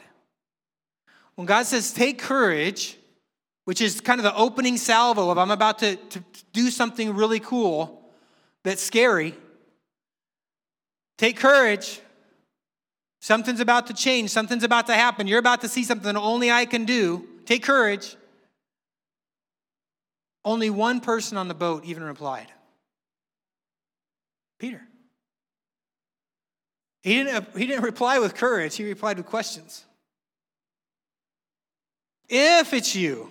When 1.36 1.48
God 1.48 1.65
says, 1.65 1.93
take 1.93 2.19
courage, 2.19 2.98
which 3.63 3.79
is 3.79 4.01
kind 4.01 4.19
of 4.19 4.25
the 4.25 4.36
opening 4.36 4.75
salvo 4.75 5.29
of 5.29 5.38
I'm 5.38 5.51
about 5.51 5.79
to, 5.79 5.95
to 5.95 6.24
do 6.51 6.72
something 6.72 7.15
really 7.15 7.39
cool 7.39 8.12
that's 8.63 8.83
scary, 8.83 9.33
take 11.17 11.38
courage. 11.38 12.01
Something's 13.22 13.62
about 13.62 13.88
to 13.88 13.93
change, 13.93 14.29
something's 14.31 14.65
about 14.65 14.88
to 14.88 14.93
happen. 14.93 15.25
You're 15.25 15.39
about 15.39 15.62
to 15.62 15.69
see 15.69 15.86
something 15.86 16.17
only 16.17 16.51
I 16.51 16.65
can 16.65 16.83
do. 16.83 17.29
Take 17.46 17.64
courage. 17.64 18.16
Only 20.46 20.70
one 20.70 21.00
person 21.00 21.38
on 21.38 21.48
the 21.48 21.54
boat 21.54 21.86
even 21.86 22.04
replied 22.04 22.48
Peter. 24.60 24.82
He 27.02 27.16
didn't, 27.16 27.58
he 27.58 27.66
didn't 27.66 27.84
reply 27.84 28.20
with 28.20 28.34
courage, 28.36 28.76
he 28.76 28.86
replied 28.86 29.18
with 29.18 29.26
questions. 29.26 29.86
If 32.30 32.74
it's 32.74 32.96
you, 32.96 33.30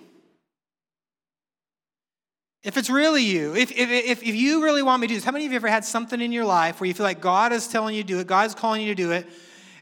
if 2.63 2.77
it's 2.77 2.89
really 2.89 3.23
you, 3.23 3.55
if, 3.55 3.71
if, 3.71 3.89
if, 3.89 4.23
if 4.23 4.35
you 4.35 4.63
really 4.63 4.83
want 4.83 5.01
me 5.01 5.07
to 5.07 5.11
do 5.11 5.17
this, 5.17 5.23
how 5.23 5.31
many 5.31 5.45
of 5.45 5.51
you 5.51 5.55
ever 5.55 5.67
had 5.67 5.83
something 5.83 6.21
in 6.21 6.31
your 6.31 6.45
life 6.45 6.79
where 6.79 6.87
you 6.87 6.93
feel 6.93 7.05
like 7.05 7.19
God 7.19 7.51
is 7.51 7.67
telling 7.67 7.95
you 7.95 8.03
to 8.03 8.07
do 8.07 8.19
it, 8.19 8.27
God's 8.27 8.55
calling 8.55 8.81
you 8.81 8.95
to 8.95 8.95
do 8.95 9.11
it, 9.11 9.27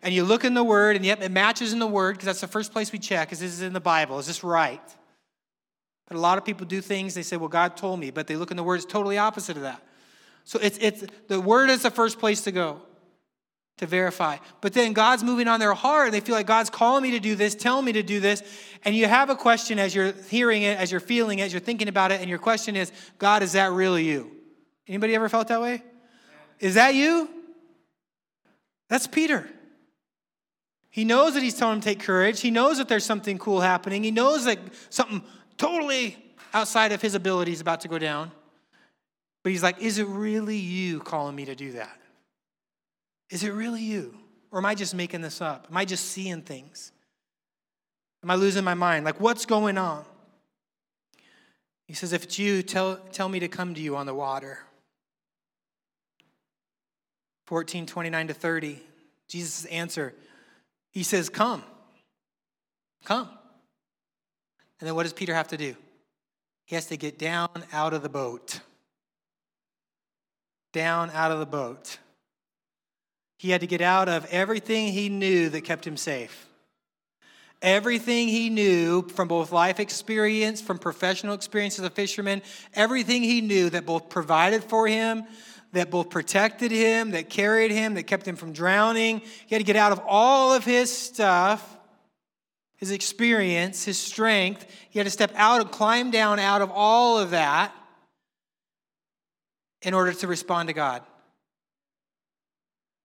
and 0.03 0.13
you 0.13 0.23
look 0.23 0.43
in 0.43 0.53
the 0.53 0.63
Word, 0.63 0.95
and 0.95 1.05
yep, 1.05 1.21
it 1.21 1.31
matches 1.31 1.73
in 1.73 1.79
the 1.79 1.87
Word, 1.87 2.13
because 2.13 2.25
that's 2.25 2.41
the 2.41 2.47
first 2.47 2.71
place 2.71 2.91
we 2.91 2.99
check, 2.99 3.31
is 3.31 3.39
this 3.39 3.53
is 3.53 3.61
in 3.61 3.73
the 3.73 3.79
Bible, 3.79 4.19
is 4.19 4.27
this 4.27 4.43
right? 4.43 4.81
But 6.07 6.17
a 6.17 6.19
lot 6.19 6.37
of 6.37 6.45
people 6.45 6.65
do 6.65 6.81
things, 6.81 7.13
they 7.13 7.21
say, 7.21 7.37
well, 7.37 7.49
God 7.49 7.77
told 7.77 7.99
me, 7.99 8.11
but 8.11 8.27
they 8.27 8.35
look 8.35 8.51
in 8.51 8.57
the 8.57 8.63
Word, 8.63 8.75
it's 8.75 8.85
totally 8.85 9.17
opposite 9.17 9.57
of 9.57 9.63
that. 9.63 9.81
So 10.43 10.59
it's, 10.61 10.77
it's 10.79 11.03
the 11.27 11.39
Word 11.39 11.69
is 11.69 11.83
the 11.83 11.91
first 11.91 12.19
place 12.19 12.41
to 12.41 12.51
go 12.51 12.81
to 13.77 13.85
verify. 13.85 14.37
But 14.59 14.73
then 14.73 14.93
God's 14.93 15.23
moving 15.23 15.47
on 15.47 15.59
their 15.59 15.73
heart, 15.73 16.07
and 16.07 16.13
they 16.13 16.19
feel 16.19 16.35
like 16.35 16.47
God's 16.47 16.69
calling 16.69 17.03
me 17.03 17.11
to 17.11 17.19
do 17.19 17.35
this, 17.35 17.55
telling 17.55 17.85
me 17.85 17.93
to 17.93 18.03
do 18.03 18.19
this, 18.19 18.43
and 18.83 18.95
you 18.95 19.07
have 19.07 19.29
a 19.29 19.35
question 19.35 19.79
as 19.79 19.95
you're 19.95 20.13
hearing 20.29 20.63
it, 20.63 20.77
as 20.77 20.91
you're 20.91 20.99
feeling 20.99 21.39
it, 21.39 21.43
as 21.43 21.53
you're 21.53 21.59
thinking 21.59 21.87
about 21.87 22.11
it, 22.11 22.21
and 22.21 22.29
your 22.29 22.39
question 22.39 22.75
is, 22.75 22.91
God, 23.17 23.43
is 23.43 23.53
that 23.53 23.71
really 23.71 24.03
you? 24.03 24.31
Anybody 24.87 25.15
ever 25.15 25.29
felt 25.29 25.47
that 25.47 25.61
way? 25.61 25.83
Is 26.59 26.75
that 26.75 26.95
you? 26.95 27.29
That's 28.89 29.07
Peter. 29.07 29.49
He 30.91 31.05
knows 31.05 31.33
that 31.33 31.41
he's 31.41 31.55
telling 31.55 31.75
him 31.75 31.81
to 31.81 31.85
take 31.85 32.01
courage. 32.01 32.41
He 32.41 32.51
knows 32.51 32.77
that 32.77 32.89
there's 32.89 33.05
something 33.05 33.37
cool 33.37 33.61
happening. 33.61 34.03
He 34.03 34.11
knows 34.11 34.43
that 34.45 34.59
something 34.89 35.23
totally 35.57 36.17
outside 36.53 36.91
of 36.91 37.01
his 37.01 37.15
ability 37.15 37.53
is 37.53 37.61
about 37.61 37.81
to 37.81 37.87
go 37.87 37.97
down. 37.97 38.31
But 39.41 39.53
he's 39.53 39.63
like, 39.63 39.79
Is 39.79 39.97
it 39.97 40.07
really 40.07 40.57
you 40.57 40.99
calling 40.99 41.35
me 41.35 41.45
to 41.45 41.55
do 41.55 41.71
that? 41.73 41.97
Is 43.29 43.43
it 43.45 43.51
really 43.51 43.81
you? 43.81 44.15
Or 44.51 44.59
am 44.59 44.65
I 44.65 44.75
just 44.75 44.93
making 44.93 45.21
this 45.21 45.39
up? 45.39 45.67
Am 45.71 45.77
I 45.77 45.85
just 45.85 46.07
seeing 46.07 46.41
things? 46.41 46.91
Am 48.21 48.29
I 48.29 48.35
losing 48.35 48.65
my 48.65 48.73
mind? 48.73 49.05
Like, 49.05 49.19
what's 49.21 49.45
going 49.45 49.77
on? 49.77 50.03
He 51.87 51.93
says, 51.93 52.11
If 52.11 52.23
it's 52.25 52.37
you, 52.37 52.63
tell, 52.63 52.97
tell 53.13 53.29
me 53.29 53.39
to 53.39 53.47
come 53.47 53.73
to 53.75 53.81
you 53.81 53.95
on 53.95 54.05
the 54.05 54.13
water. 54.13 54.59
14, 57.47 57.85
29 57.85 58.27
to 58.27 58.33
30. 58.33 58.79
Jesus' 59.29 59.65
answer 59.65 60.13
he 60.91 61.03
says, 61.03 61.29
Come. 61.29 61.63
Come. 63.05 63.29
And 64.79 64.87
then 64.87 64.95
what 64.95 65.03
does 65.03 65.13
Peter 65.13 65.33
have 65.33 65.47
to 65.49 65.57
do? 65.57 65.75
He 66.65 66.75
has 66.75 66.87
to 66.87 66.97
get 66.97 67.17
down 67.17 67.49
out 67.71 67.93
of 67.93 68.03
the 68.03 68.09
boat. 68.09 68.59
Down 70.73 71.09
out 71.11 71.31
of 71.31 71.39
the 71.39 71.45
boat. 71.45 71.97
He 73.37 73.49
had 73.49 73.61
to 73.61 73.67
get 73.67 73.81
out 73.81 74.07
of 74.07 74.25
everything 74.25 74.93
he 74.93 75.09
knew 75.09 75.49
that 75.49 75.61
kept 75.61 75.85
him 75.85 75.97
safe. 75.97 76.47
Everything 77.61 78.27
he 78.27 78.49
knew 78.49 79.07
from 79.09 79.27
both 79.27 79.51
life 79.51 79.79
experience, 79.79 80.61
from 80.61 80.79
professional 80.79 81.35
experience 81.35 81.77
as 81.77 81.85
a 81.85 81.91
fisherman, 81.91 82.41
everything 82.73 83.21
he 83.21 83.41
knew 83.41 83.69
that 83.69 83.85
both 83.85 84.09
provided 84.09 84.63
for 84.63 84.87
him 84.87 85.25
that 85.73 85.89
both 85.89 86.09
protected 86.09 86.71
him, 86.71 87.11
that 87.11 87.29
carried 87.29 87.71
him, 87.71 87.93
that 87.93 88.03
kept 88.03 88.27
him 88.27 88.35
from 88.35 88.51
drowning. 88.51 89.21
He 89.47 89.55
had 89.55 89.59
to 89.59 89.65
get 89.65 89.75
out 89.75 89.91
of 89.91 90.01
all 90.05 90.53
of 90.53 90.65
his 90.65 90.95
stuff, 90.95 91.77
his 92.75 92.91
experience, 92.91 93.85
his 93.85 93.97
strength. 93.97 94.65
He 94.89 94.99
had 94.99 95.05
to 95.05 95.11
step 95.11 95.31
out 95.35 95.61
and 95.61 95.71
climb 95.71 96.11
down 96.11 96.39
out 96.39 96.61
of 96.61 96.71
all 96.71 97.19
of 97.19 97.31
that 97.31 97.73
in 99.81 99.93
order 99.93 100.13
to 100.13 100.27
respond 100.27 100.67
to 100.67 100.73
God. 100.73 101.03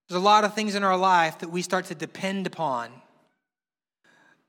There's 0.08 0.20
a 0.20 0.25
lot 0.25 0.44
of 0.44 0.54
things 0.54 0.75
in 0.75 0.85
our 0.85 0.96
life 0.96 1.38
that 1.40 1.50
we 1.50 1.62
start 1.62 1.87
to 1.87 1.94
depend 1.94 2.46
upon 2.46 2.90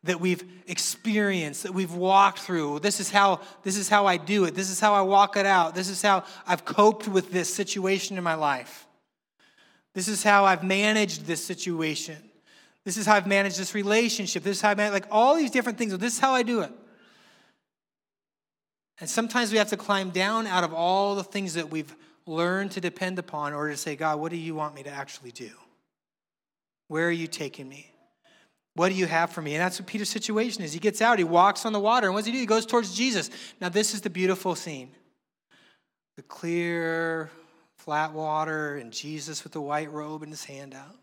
that 0.08 0.20
we've 0.20 0.44
experienced, 0.68 1.64
that 1.64 1.74
we've 1.74 1.94
walked 1.94 2.40
through. 2.40 2.80
This 2.80 3.00
is 3.00 3.10
how 3.10 3.40
this 3.64 3.78
is 3.78 3.88
how 3.88 4.06
I 4.06 4.18
do 4.18 4.46
it. 4.46 4.56
This 4.56 4.70
is 4.70 4.80
how 4.80 4.94
I 4.94 5.02
walk 5.02 5.38
it 5.38 5.46
out. 5.46 5.76
This 5.76 5.90
is 5.90 6.02
how 6.02 6.24
I've 6.46 6.66
coped 6.66 7.08
with 7.08 7.32
this 7.32 7.54
situation 7.54 8.18
in 8.18 8.24
my 8.24 8.34
life. 8.34 8.86
This 9.94 10.08
is 10.08 10.24
how 10.24 10.46
I've 10.46 10.64
managed 10.64 11.26
this 11.26 11.44
situation. 11.44 12.18
This 12.84 12.98
is 12.98 13.06
how 13.06 13.16
I've 13.16 13.28
managed 13.28 13.60
this 13.60 13.76
relationship. 13.76 14.44
This 14.44 14.58
is 14.58 14.62
how 14.62 14.70
I 14.70 14.76
manage, 14.76 14.94
like 14.94 15.08
all 15.12 15.36
these 15.36 15.52
different 15.52 15.78
things. 15.78 15.98
This 15.98 16.14
is 16.14 16.20
how 16.20 16.34
I 16.34 16.44
do 16.44 16.62
it. 16.62 16.72
And 19.00 19.10
sometimes 19.10 19.52
we 19.52 19.58
have 19.58 19.70
to 19.70 19.78
climb 19.78 20.10
down 20.10 20.48
out 20.48 20.64
of 20.64 20.74
all 20.74 21.16
the 21.16 21.24
things 21.24 21.54
that 21.56 21.70
we've 21.70 21.96
learned 22.26 22.72
to 22.72 22.82
depend 22.82 23.20
upon 23.20 23.52
in 23.52 23.56
order 23.56 23.72
to 23.72 23.78
say, 23.78 23.96
God, 23.96 24.20
what 24.20 24.32
do 24.32 24.38
you 24.38 24.56
want 24.56 24.74
me 24.74 24.84
to 24.84 24.90
actually 24.90 25.32
do? 25.32 25.50
Where 26.88 27.08
are 27.08 27.12
you 27.12 27.28
taking 27.28 27.68
me? 27.68 27.92
What 28.78 28.90
do 28.90 28.96
you 28.96 29.08
have 29.08 29.32
for 29.32 29.42
me? 29.42 29.56
And 29.56 29.62
that's 29.62 29.80
what 29.80 29.88
Peter's 29.88 30.08
situation 30.08 30.64
is. 30.64 30.72
He 30.72 30.78
gets 30.78 31.02
out, 31.02 31.18
he 31.18 31.24
walks 31.24 31.66
on 31.66 31.74
the 31.74 31.80
water, 31.80 32.06
and 32.06 32.14
what 32.14 32.20
does 32.20 32.28
he 32.28 32.32
do? 32.32 32.38
He 32.38 32.46
goes 32.46 32.64
towards 32.64 32.94
Jesus. 32.94 33.32
Now, 33.60 33.70
this 33.70 33.96
is 33.96 34.02
the 34.02 34.10
beautiful 34.12 34.54
scene 34.54 34.92
the 36.16 36.22
clear, 36.22 37.32
flat 37.78 38.14
water, 38.14 38.78
and 38.78 38.94
Jesus 38.94 39.44
with 39.44 39.54
the 39.54 39.62
white 39.62 39.92
robe 39.92 40.22
in 40.22 40.30
his 40.30 40.46
hand 40.46 40.76
out. 40.76 40.96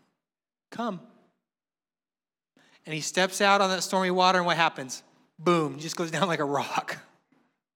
Come. 0.71 1.01
And 2.85 2.95
he 2.95 3.01
steps 3.01 3.41
out 3.41 3.59
on 3.59 3.69
that 3.69 3.83
stormy 3.83 4.11
water, 4.11 4.37
and 4.37 4.45
what 4.45 4.55
happens? 4.55 5.03
Boom, 5.37 5.75
he 5.75 5.81
just 5.81 5.97
goes 5.97 6.11
down 6.11 6.29
like 6.29 6.39
a 6.39 6.45
rock. 6.45 6.97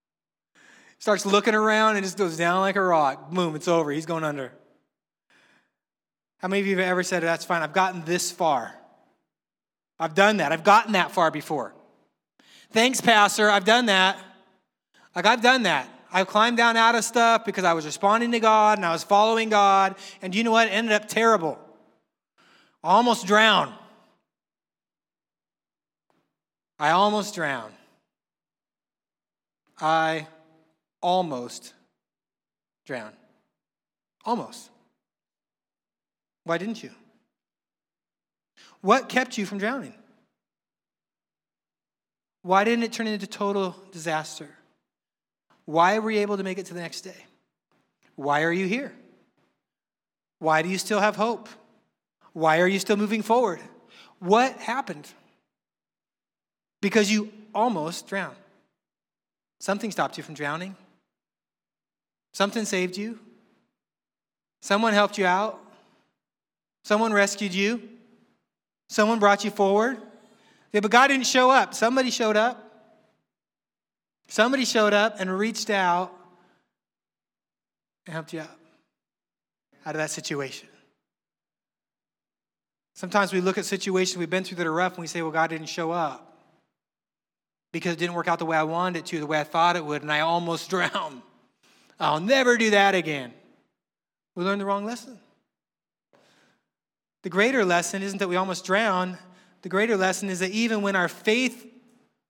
Starts 0.98 1.26
looking 1.26 1.54
around 1.54 1.96
and 1.96 2.04
just 2.06 2.16
goes 2.16 2.38
down 2.38 2.62
like 2.62 2.76
a 2.76 2.82
rock. 2.82 3.30
Boom, 3.30 3.54
it's 3.54 3.68
over. 3.68 3.90
He's 3.90 4.06
going 4.06 4.24
under. 4.24 4.50
How 6.38 6.48
many 6.48 6.60
of 6.60 6.66
you 6.66 6.78
have 6.78 6.86
ever 6.86 7.02
said, 7.02 7.22
That's 7.22 7.44
fine, 7.44 7.60
I've 7.60 7.74
gotten 7.74 8.02
this 8.06 8.32
far? 8.32 8.79
I've 10.00 10.14
done 10.14 10.38
that. 10.38 10.50
I've 10.50 10.64
gotten 10.64 10.92
that 10.92 11.12
far 11.12 11.30
before. 11.30 11.74
Thanks, 12.72 13.02
Pastor. 13.02 13.50
I've 13.50 13.66
done 13.66 13.86
that. 13.86 14.18
Like, 15.14 15.26
I've 15.26 15.42
done 15.42 15.64
that. 15.64 15.88
I've 16.10 16.26
climbed 16.26 16.56
down 16.56 16.76
out 16.76 16.94
of 16.94 17.04
stuff 17.04 17.44
because 17.44 17.64
I 17.64 17.74
was 17.74 17.84
responding 17.84 18.32
to 18.32 18.40
God 18.40 18.78
and 18.78 18.86
I 18.86 18.92
was 18.92 19.04
following 19.04 19.50
God. 19.50 19.94
And 20.22 20.34
you 20.34 20.42
know 20.42 20.52
what? 20.52 20.68
It 20.68 20.70
ended 20.70 20.92
up 20.92 21.06
terrible. 21.06 21.58
I 22.82 22.92
almost 22.92 23.26
drowned. 23.26 23.74
I 26.78 26.90
almost 26.92 27.34
drowned. 27.34 27.74
I 29.78 30.26
almost 31.02 31.74
drowned. 32.86 33.16
Almost. 34.24 34.70
Why 36.44 36.56
didn't 36.56 36.82
you? 36.82 36.90
What 38.80 39.08
kept 39.08 39.36
you 39.36 39.46
from 39.46 39.58
drowning? 39.58 39.94
Why 42.42 42.64
didn't 42.64 42.84
it 42.84 42.92
turn 42.92 43.06
into 43.06 43.26
total 43.26 43.76
disaster? 43.92 44.48
Why 45.66 45.98
were 45.98 46.10
you 46.10 46.20
able 46.20 46.38
to 46.38 46.42
make 46.42 46.58
it 46.58 46.66
to 46.66 46.74
the 46.74 46.80
next 46.80 47.02
day? 47.02 47.26
Why 48.16 48.42
are 48.42 48.52
you 48.52 48.66
here? 48.66 48.92
Why 50.38 50.62
do 50.62 50.68
you 50.68 50.78
still 50.78 51.00
have 51.00 51.16
hope? 51.16 51.48
Why 52.32 52.60
are 52.60 52.66
you 52.66 52.78
still 52.78 52.96
moving 52.96 53.22
forward? 53.22 53.60
What 54.18 54.56
happened? 54.56 55.08
Because 56.80 57.10
you 57.10 57.30
almost 57.54 58.06
drowned. 58.06 58.36
Something 59.58 59.90
stopped 59.90 60.16
you 60.16 60.24
from 60.24 60.34
drowning. 60.34 60.74
Something 62.32 62.64
saved 62.64 62.96
you. 62.96 63.18
Someone 64.62 64.94
helped 64.94 65.18
you 65.18 65.26
out. 65.26 65.60
Someone 66.84 67.12
rescued 67.12 67.52
you. 67.52 67.82
Someone 68.90 69.20
brought 69.20 69.44
you 69.44 69.52
forward. 69.52 69.98
Yeah, 70.72 70.80
but 70.80 70.90
God 70.90 71.06
didn't 71.08 71.26
show 71.26 71.48
up. 71.48 71.74
Somebody 71.74 72.10
showed 72.10 72.36
up. 72.36 72.66
Somebody 74.26 74.64
showed 74.64 74.92
up 74.92 75.20
and 75.20 75.30
reached 75.38 75.70
out 75.70 76.12
and 78.04 78.12
helped 78.12 78.32
you 78.32 78.40
out 78.40 78.50
out 79.86 79.94
of 79.94 79.98
that 79.98 80.10
situation. 80.10 80.68
Sometimes 82.94 83.32
we 83.32 83.40
look 83.40 83.58
at 83.58 83.64
situations 83.64 84.18
we've 84.18 84.28
been 84.28 84.42
through 84.42 84.56
that 84.56 84.66
are 84.66 84.72
rough 84.72 84.94
and 84.94 85.00
we 85.00 85.06
say, 85.06 85.22
well, 85.22 85.30
God 85.30 85.50
didn't 85.50 85.68
show 85.68 85.92
up 85.92 86.36
because 87.72 87.92
it 87.92 87.98
didn't 88.00 88.14
work 88.14 88.26
out 88.26 88.40
the 88.40 88.44
way 88.44 88.56
I 88.56 88.64
wanted 88.64 88.98
it 88.98 89.06
to, 89.06 89.20
the 89.20 89.26
way 89.26 89.38
I 89.38 89.44
thought 89.44 89.76
it 89.76 89.84
would, 89.84 90.02
and 90.02 90.10
I 90.10 90.20
almost 90.20 90.68
drowned. 90.70 91.22
I'll 92.00 92.20
never 92.20 92.58
do 92.58 92.70
that 92.70 92.96
again. 92.96 93.32
We 94.34 94.44
learned 94.44 94.60
the 94.60 94.66
wrong 94.66 94.84
lesson. 94.84 95.18
The 97.22 97.30
greater 97.30 97.64
lesson 97.64 98.02
isn't 98.02 98.18
that 98.18 98.28
we 98.28 98.36
almost 98.36 98.64
drowned. 98.64 99.18
The 99.62 99.68
greater 99.68 99.96
lesson 99.96 100.30
is 100.30 100.40
that 100.40 100.50
even 100.50 100.82
when 100.82 100.96
our 100.96 101.08
faith 101.08 101.66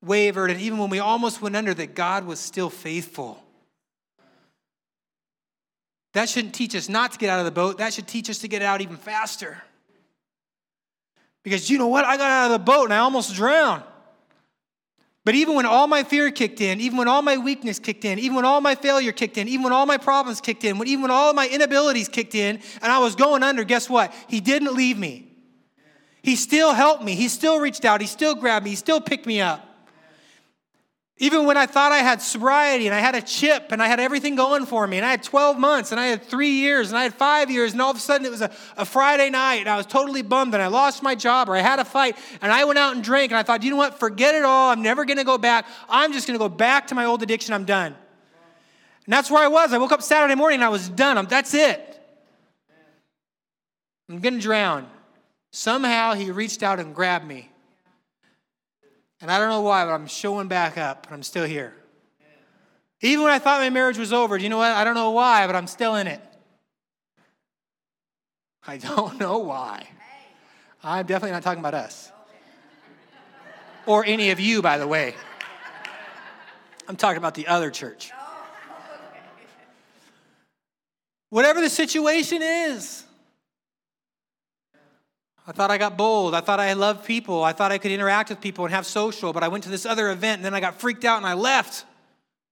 wavered 0.02 0.50
and 0.50 0.60
even 0.60 0.78
when 0.78 0.90
we 0.90 0.98
almost 0.98 1.40
went 1.40 1.54
under, 1.54 1.72
that 1.74 1.94
God 1.94 2.24
was 2.24 2.40
still 2.40 2.70
faithful. 2.70 3.42
That 6.12 6.28
shouldn't 6.28 6.54
teach 6.54 6.74
us 6.74 6.88
not 6.88 7.12
to 7.12 7.18
get 7.18 7.30
out 7.30 7.38
of 7.38 7.44
the 7.44 7.52
boat. 7.52 7.78
That 7.78 7.92
should 7.92 8.08
teach 8.08 8.28
us 8.28 8.38
to 8.38 8.48
get 8.48 8.62
out 8.62 8.80
even 8.80 8.96
faster. 8.96 9.62
Because 11.44 11.70
you 11.70 11.78
know 11.78 11.86
what? 11.86 12.04
I 12.04 12.16
got 12.16 12.30
out 12.30 12.46
of 12.46 12.52
the 12.52 12.64
boat 12.64 12.84
and 12.84 12.94
I 12.94 12.98
almost 12.98 13.34
drowned. 13.34 13.84
But 15.30 15.36
even 15.36 15.54
when 15.54 15.64
all 15.64 15.86
my 15.86 16.02
fear 16.02 16.28
kicked 16.32 16.60
in, 16.60 16.80
even 16.80 16.98
when 16.98 17.06
all 17.06 17.22
my 17.22 17.36
weakness 17.36 17.78
kicked 17.78 18.04
in, 18.04 18.18
even 18.18 18.34
when 18.34 18.44
all 18.44 18.60
my 18.60 18.74
failure 18.74 19.12
kicked 19.12 19.38
in, 19.38 19.46
even 19.46 19.62
when 19.62 19.72
all 19.72 19.86
my 19.86 19.96
problems 19.96 20.40
kicked 20.40 20.64
in, 20.64 20.76
when 20.76 20.88
even 20.88 21.02
when 21.02 21.12
all 21.12 21.32
my 21.34 21.46
inabilities 21.46 22.08
kicked 22.08 22.34
in 22.34 22.58
and 22.82 22.90
I 22.90 22.98
was 22.98 23.14
going 23.14 23.44
under, 23.44 23.62
guess 23.62 23.88
what? 23.88 24.12
He 24.26 24.40
didn't 24.40 24.74
leave 24.74 24.98
me. 24.98 25.30
He 26.20 26.34
still 26.34 26.72
helped 26.72 27.04
me. 27.04 27.14
He 27.14 27.28
still 27.28 27.60
reached 27.60 27.84
out. 27.84 28.00
He 28.00 28.08
still 28.08 28.34
grabbed 28.34 28.64
me. 28.64 28.70
He 28.70 28.76
still 28.76 29.00
picked 29.00 29.24
me 29.24 29.40
up. 29.40 29.69
Even 31.22 31.44
when 31.44 31.58
I 31.58 31.66
thought 31.66 31.92
I 31.92 31.98
had 31.98 32.22
sobriety 32.22 32.86
and 32.86 32.94
I 32.94 32.98
had 32.98 33.14
a 33.14 33.20
chip 33.20 33.72
and 33.72 33.82
I 33.82 33.88
had 33.88 34.00
everything 34.00 34.36
going 34.36 34.64
for 34.64 34.86
me 34.86 34.96
and 34.96 35.04
I 35.04 35.10
had 35.10 35.22
12 35.22 35.58
months 35.58 35.92
and 35.92 36.00
I 36.00 36.06
had 36.06 36.22
three 36.22 36.52
years 36.52 36.88
and 36.88 36.96
I 36.96 37.02
had 37.02 37.12
five 37.12 37.50
years 37.50 37.72
and 37.72 37.82
all 37.82 37.90
of 37.90 37.98
a 37.98 38.00
sudden 38.00 38.26
it 38.26 38.30
was 38.30 38.40
a, 38.40 38.50
a 38.78 38.86
Friday 38.86 39.28
night 39.28 39.60
and 39.60 39.68
I 39.68 39.76
was 39.76 39.84
totally 39.84 40.22
bummed 40.22 40.54
and 40.54 40.62
I 40.62 40.68
lost 40.68 41.02
my 41.02 41.14
job 41.14 41.50
or 41.50 41.56
I 41.56 41.60
had 41.60 41.78
a 41.78 41.84
fight 41.84 42.16
and 42.40 42.50
I 42.50 42.64
went 42.64 42.78
out 42.78 42.94
and 42.94 43.04
drank 43.04 43.32
and 43.32 43.38
I 43.38 43.42
thought, 43.42 43.62
you 43.62 43.70
know 43.70 43.76
what, 43.76 44.00
forget 44.00 44.34
it 44.34 44.44
all. 44.44 44.70
I'm 44.70 44.80
never 44.80 45.04
going 45.04 45.18
to 45.18 45.24
go 45.24 45.36
back. 45.36 45.66
I'm 45.90 46.14
just 46.14 46.26
going 46.26 46.38
to 46.38 46.42
go 46.42 46.48
back 46.48 46.86
to 46.86 46.94
my 46.94 47.04
old 47.04 47.22
addiction. 47.22 47.52
I'm 47.52 47.66
done. 47.66 47.94
And 49.04 49.12
that's 49.12 49.30
where 49.30 49.44
I 49.44 49.48
was. 49.48 49.74
I 49.74 49.78
woke 49.78 49.92
up 49.92 50.00
Saturday 50.00 50.36
morning 50.36 50.60
and 50.60 50.64
I 50.64 50.70
was 50.70 50.88
done. 50.88 51.18
I'm, 51.18 51.26
that's 51.26 51.52
it. 51.52 52.00
I'm 54.08 54.20
going 54.20 54.36
to 54.36 54.40
drown. 54.40 54.88
Somehow 55.52 56.14
he 56.14 56.30
reached 56.30 56.62
out 56.62 56.80
and 56.80 56.94
grabbed 56.94 57.26
me. 57.26 57.50
And 59.20 59.30
I 59.30 59.38
don't 59.38 59.50
know 59.50 59.60
why, 59.60 59.84
but 59.84 59.92
I'm 59.92 60.06
showing 60.06 60.48
back 60.48 60.78
up, 60.78 61.06
and 61.06 61.14
I'm 61.14 61.22
still 61.22 61.44
here. 61.44 61.74
Even 63.02 63.24
when 63.24 63.32
I 63.32 63.38
thought 63.38 63.60
my 63.60 63.70
marriage 63.70 63.98
was 63.98 64.12
over, 64.12 64.36
do 64.38 64.44
you 64.44 64.50
know 64.50 64.58
what? 64.58 64.72
I 64.72 64.84
don't 64.84 64.94
know 64.94 65.10
why, 65.10 65.46
but 65.46 65.56
I'm 65.56 65.66
still 65.66 65.94
in 65.96 66.06
it. 66.06 66.20
I 68.66 68.76
don't 68.76 69.18
know 69.20 69.38
why. 69.38 69.86
I'm 70.82 71.06
definitely 71.06 71.32
not 71.32 71.42
talking 71.42 71.60
about 71.60 71.74
us. 71.74 72.12
Or 73.86 74.04
any 74.04 74.30
of 74.30 74.40
you, 74.40 74.62
by 74.62 74.78
the 74.78 74.86
way. 74.86 75.14
I'm 76.88 76.96
talking 76.96 77.18
about 77.18 77.34
the 77.34 77.46
other 77.46 77.70
church. 77.70 78.10
Whatever 81.30 81.60
the 81.60 81.70
situation 81.70 82.42
is, 82.42 83.04
I 85.50 85.52
thought 85.52 85.72
I 85.72 85.78
got 85.78 85.96
bold. 85.96 86.32
I 86.32 86.40
thought 86.40 86.60
I 86.60 86.74
loved 86.74 87.04
people. 87.04 87.42
I 87.42 87.52
thought 87.52 87.72
I 87.72 87.78
could 87.78 87.90
interact 87.90 88.30
with 88.30 88.40
people 88.40 88.64
and 88.66 88.72
have 88.72 88.86
social, 88.86 89.32
but 89.32 89.42
I 89.42 89.48
went 89.48 89.64
to 89.64 89.70
this 89.70 89.84
other 89.84 90.08
event 90.12 90.38
and 90.38 90.44
then 90.44 90.54
I 90.54 90.60
got 90.60 90.78
freaked 90.80 91.04
out 91.04 91.16
and 91.16 91.26
I 91.26 91.32
left. 91.32 91.86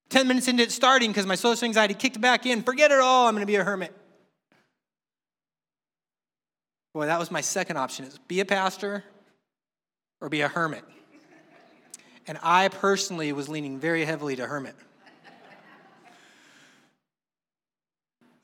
10 0.08 0.26
minutes 0.26 0.48
into 0.48 0.64
it 0.64 0.72
starting 0.72 1.08
because 1.08 1.24
my 1.24 1.36
social 1.36 1.66
anxiety 1.66 1.94
kicked 1.94 2.20
back 2.20 2.44
in. 2.44 2.60
Forget 2.64 2.90
it 2.90 2.98
all. 2.98 3.28
I'm 3.28 3.34
going 3.34 3.42
to 3.42 3.46
be 3.46 3.54
a 3.54 3.62
hermit. 3.62 3.94
Boy, 6.92 7.06
that 7.06 7.20
was 7.20 7.30
my 7.30 7.40
second 7.40 7.76
option 7.76 8.04
is 8.04 8.18
be 8.26 8.40
a 8.40 8.44
pastor 8.44 9.04
or 10.20 10.28
be 10.28 10.40
a 10.40 10.48
hermit. 10.48 10.82
And 12.26 12.36
I 12.42 12.66
personally 12.66 13.32
was 13.32 13.48
leaning 13.48 13.78
very 13.78 14.04
heavily 14.04 14.34
to 14.34 14.44
hermit. 14.44 14.74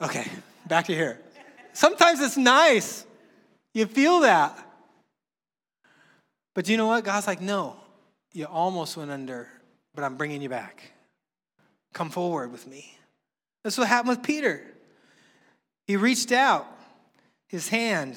Okay, 0.01 0.31
back 0.69 0.85
to 0.85 0.95
here. 0.95 1.19
Sometimes 1.73 2.21
it's 2.21 2.37
nice 2.37 3.05
you 3.75 3.87
feel 3.87 4.21
that. 4.21 4.57
But 6.55 6.69
you 6.69 6.77
know 6.77 6.87
what? 6.87 7.05
God's 7.05 7.27
like, 7.27 7.41
no, 7.41 7.77
you 8.33 8.47
almost 8.47 8.97
went 8.97 9.11
under, 9.11 9.49
but 9.95 10.05
I'm 10.05 10.17
bringing 10.17 10.41
you 10.41 10.49
back. 10.49 10.93
Come 11.93 12.11
forward 12.11 12.53
with 12.53 12.67
me. 12.67 12.97
That's 13.63 13.77
what 13.77 13.89
happened 13.89 14.17
with 14.17 14.23
Peter. 14.23 14.63
He 15.87 15.97
reached 15.97 16.33
out 16.33 16.67
his 17.49 17.69
hand, 17.69 18.11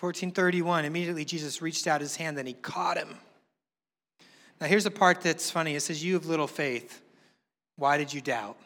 1431. 0.00 0.84
Immediately, 0.84 1.24
Jesus 1.24 1.62
reached 1.62 1.86
out 1.86 2.00
his 2.00 2.16
hand 2.16 2.38
and 2.38 2.46
he 2.46 2.54
caught 2.54 2.98
him. 2.98 3.16
Now, 4.60 4.66
here's 4.66 4.84
the 4.84 4.90
part 4.90 5.20
that's 5.20 5.50
funny. 5.50 5.74
It 5.74 5.80
says, 5.80 6.04
You 6.04 6.14
have 6.14 6.26
little 6.26 6.46
faith. 6.46 7.00
Why 7.76 7.96
did 7.96 8.12
you 8.12 8.20
doubt? 8.20 8.56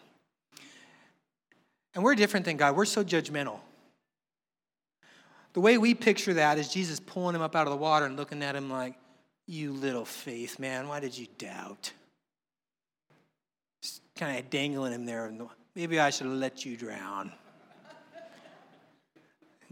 And 1.95 2.03
we're 2.03 2.15
different 2.15 2.47
than 2.47 2.57
God. 2.57 2.77
We're 2.77 2.87
so 2.87 3.05
judgmental. 3.05 3.59
The 5.53 5.61
way 5.61 5.77
we 5.77 5.95
picture 5.95 6.35
that 6.35 6.59
is 6.59 6.73
Jesus 6.73 6.99
pulling 6.99 7.35
him 7.35 7.43
up 7.43 7.55
out 7.55 7.67
of 7.67 7.71
the 7.73 7.77
water 7.77 8.07
and 8.07 8.17
looking 8.17 8.43
at 8.43 8.57
him 8.57 8.71
like, 8.71 8.95
You 9.47 9.73
little 9.73 10.05
faith, 10.05 10.59
man, 10.59 10.89
why 10.89 11.01
did 11.01 11.17
you 11.17 11.27
doubt? 11.39 11.93
Just 13.83 14.01
kind 14.17 14.39
of 14.39 14.49
dangling 14.49 14.93
him 14.93 15.05
there. 15.05 15.31
Maybe 15.75 16.01
I 16.01 16.11
should 16.11 16.27
have 16.27 16.37
let 16.37 16.65
you 16.65 16.77
drown. 16.77 17.33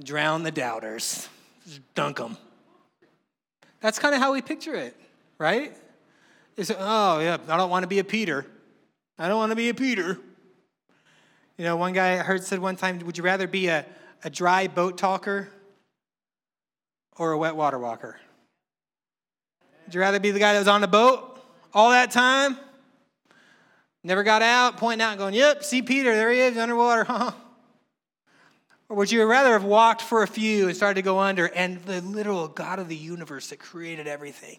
drown 0.02 0.42
the 0.42 0.50
doubters, 0.50 1.28
just 1.64 1.94
dunk 1.94 2.18
them. 2.18 2.36
That's 3.80 3.98
kind 3.98 4.14
of 4.14 4.20
how 4.20 4.34
we 4.34 4.42
picture 4.42 4.74
it, 4.74 4.94
right? 5.38 5.74
It's, 6.56 6.70
oh, 6.70 7.20
yeah, 7.20 7.38
I 7.48 7.56
don't 7.56 7.70
want 7.70 7.84
to 7.84 7.86
be 7.86 8.00
a 8.00 8.04
Peter. 8.04 8.44
I 9.18 9.28
don't 9.28 9.38
want 9.38 9.50
to 9.50 9.56
be 9.56 9.70
a 9.70 9.74
Peter. 9.74 10.18
You 11.56 11.64
know, 11.64 11.76
one 11.76 11.94
guy 11.94 12.14
I 12.14 12.16
heard 12.18 12.44
said 12.44 12.58
one 12.58 12.76
time, 12.76 12.98
Would 12.98 13.16
you 13.16 13.24
rather 13.24 13.46
be 13.46 13.68
a, 13.68 13.86
a 14.24 14.28
dry 14.28 14.66
boat 14.66 14.98
talker 14.98 15.48
or 17.20 17.32
a 17.32 17.38
wet 17.38 17.54
water 17.54 17.78
walker? 17.78 18.18
Would 19.84 19.94
you 19.94 20.00
rather 20.00 20.18
be 20.18 20.30
the 20.30 20.38
guy 20.38 20.54
that 20.54 20.58
was 20.58 20.68
on 20.68 20.80
the 20.80 20.88
boat 20.88 21.38
all 21.74 21.90
that 21.90 22.10
time? 22.10 22.56
Never 24.02 24.22
got 24.22 24.40
out, 24.40 24.78
pointing 24.78 25.04
out 25.04 25.10
and 25.10 25.18
going, 25.18 25.34
Yep, 25.34 25.62
see 25.62 25.82
Peter, 25.82 26.14
there 26.14 26.30
he 26.30 26.40
is 26.40 26.56
underwater, 26.56 27.04
huh? 27.08 27.32
Or 28.88 28.96
would 28.96 29.12
you 29.12 29.22
rather 29.24 29.52
have 29.52 29.64
walked 29.64 30.00
for 30.00 30.22
a 30.22 30.26
few 30.26 30.68
and 30.68 30.74
started 30.74 30.94
to 30.94 31.02
go 31.02 31.18
under, 31.18 31.44
and 31.44 31.82
the 31.84 32.00
literal 32.00 32.48
God 32.48 32.78
of 32.78 32.88
the 32.88 32.96
universe 32.96 33.50
that 33.50 33.58
created 33.58 34.06
everything 34.08 34.58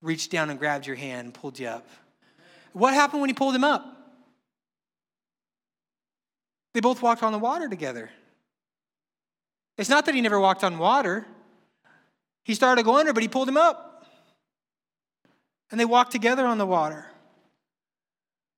reached 0.00 0.30
down 0.30 0.48
and 0.48 0.58
grabbed 0.58 0.86
your 0.86 0.96
hand 0.96 1.26
and 1.26 1.34
pulled 1.34 1.58
you 1.58 1.68
up? 1.68 1.86
What 2.72 2.94
happened 2.94 3.20
when 3.20 3.28
he 3.28 3.34
pulled 3.34 3.54
him 3.54 3.64
up? 3.64 3.86
They 6.72 6.80
both 6.80 7.02
walked 7.02 7.22
on 7.22 7.32
the 7.32 7.38
water 7.38 7.68
together. 7.68 8.10
It's 9.78 9.88
not 9.88 10.06
that 10.06 10.14
he 10.14 10.20
never 10.20 10.38
walked 10.38 10.64
on 10.64 10.78
water. 10.78 11.26
He 12.44 12.54
started 12.54 12.82
to 12.82 12.84
go 12.84 12.98
under, 12.98 13.12
but 13.12 13.22
he 13.22 13.28
pulled 13.28 13.48
him 13.48 13.56
up. 13.56 14.06
And 15.70 15.80
they 15.80 15.84
walked 15.84 16.12
together 16.12 16.44
on 16.46 16.58
the 16.58 16.66
water. 16.66 17.06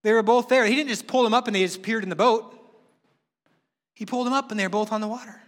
They 0.02 0.12
were 0.12 0.22
both 0.22 0.48
there. 0.48 0.66
He 0.66 0.74
didn't 0.74 0.90
just 0.90 1.06
pull 1.06 1.24
him 1.26 1.32
up 1.32 1.46
and 1.46 1.54
they 1.54 1.62
just 1.62 1.78
appeared 1.78 2.02
in 2.02 2.10
the 2.10 2.16
boat. 2.16 2.58
He 3.94 4.04
pulled 4.04 4.26
him 4.26 4.32
up 4.32 4.50
and 4.50 4.58
they 4.58 4.64
were 4.64 4.70
both 4.70 4.92
on 4.92 5.00
the 5.00 5.08
water. 5.08 5.40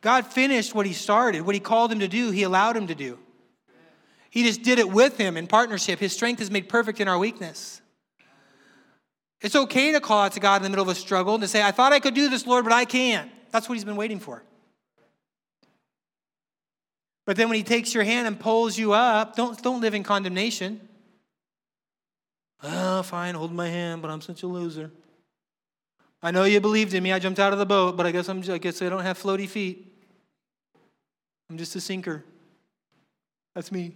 God 0.00 0.26
finished 0.26 0.74
what 0.74 0.84
he 0.84 0.92
started, 0.92 1.42
what 1.42 1.54
he 1.54 1.60
called 1.60 1.90
him 1.90 2.00
to 2.00 2.08
do, 2.08 2.30
he 2.30 2.42
allowed 2.42 2.76
him 2.76 2.88
to 2.88 2.94
do. 2.94 3.18
He 4.28 4.42
just 4.42 4.62
did 4.62 4.78
it 4.78 4.90
with 4.90 5.16
him 5.16 5.36
in 5.36 5.46
partnership. 5.46 5.98
His 5.98 6.12
strength 6.12 6.42
is 6.42 6.50
made 6.50 6.68
perfect 6.68 7.00
in 7.00 7.08
our 7.08 7.16
weakness. 7.16 7.80
It's 9.40 9.56
okay 9.56 9.92
to 9.92 10.00
call 10.00 10.24
out 10.24 10.32
to 10.32 10.40
God 10.40 10.56
in 10.56 10.62
the 10.62 10.70
middle 10.70 10.82
of 10.82 10.88
a 10.88 10.94
struggle 10.94 11.34
and 11.34 11.42
to 11.42 11.48
say, 11.48 11.62
I 11.62 11.70
thought 11.70 11.92
I 11.92 12.00
could 12.00 12.14
do 12.14 12.28
this, 12.28 12.46
Lord, 12.46 12.64
but 12.64 12.72
I 12.72 12.84
can't. 12.84 13.30
That's 13.54 13.68
what 13.68 13.76
he's 13.76 13.84
been 13.84 13.94
waiting 13.94 14.18
for. 14.18 14.42
But 17.24 17.36
then 17.36 17.48
when 17.48 17.56
he 17.56 17.62
takes 17.62 17.94
your 17.94 18.02
hand 18.02 18.26
and 18.26 18.38
pulls 18.38 18.76
you 18.76 18.92
up, 18.92 19.36
don't, 19.36 19.62
don't 19.62 19.80
live 19.80 19.94
in 19.94 20.02
condemnation. 20.02 20.80
Oh, 22.64 23.04
fine, 23.04 23.36
hold 23.36 23.52
my 23.52 23.68
hand, 23.68 24.02
but 24.02 24.10
I'm 24.10 24.20
such 24.20 24.42
a 24.42 24.48
loser. 24.48 24.90
I 26.20 26.32
know 26.32 26.42
you 26.42 26.60
believed 26.60 26.94
in 26.94 27.02
me. 27.04 27.12
I 27.12 27.20
jumped 27.20 27.38
out 27.38 27.52
of 27.52 27.60
the 27.60 27.64
boat, 27.64 27.96
but 27.96 28.06
I 28.06 28.10
guess 28.10 28.28
I'm 28.28 28.42
I 28.50 28.58
guess 28.58 28.82
I 28.82 28.88
don't 28.88 29.04
have 29.04 29.22
floaty 29.22 29.48
feet. 29.48 29.86
I'm 31.48 31.56
just 31.56 31.76
a 31.76 31.80
sinker. 31.80 32.24
That's 33.54 33.70
me. 33.70 33.94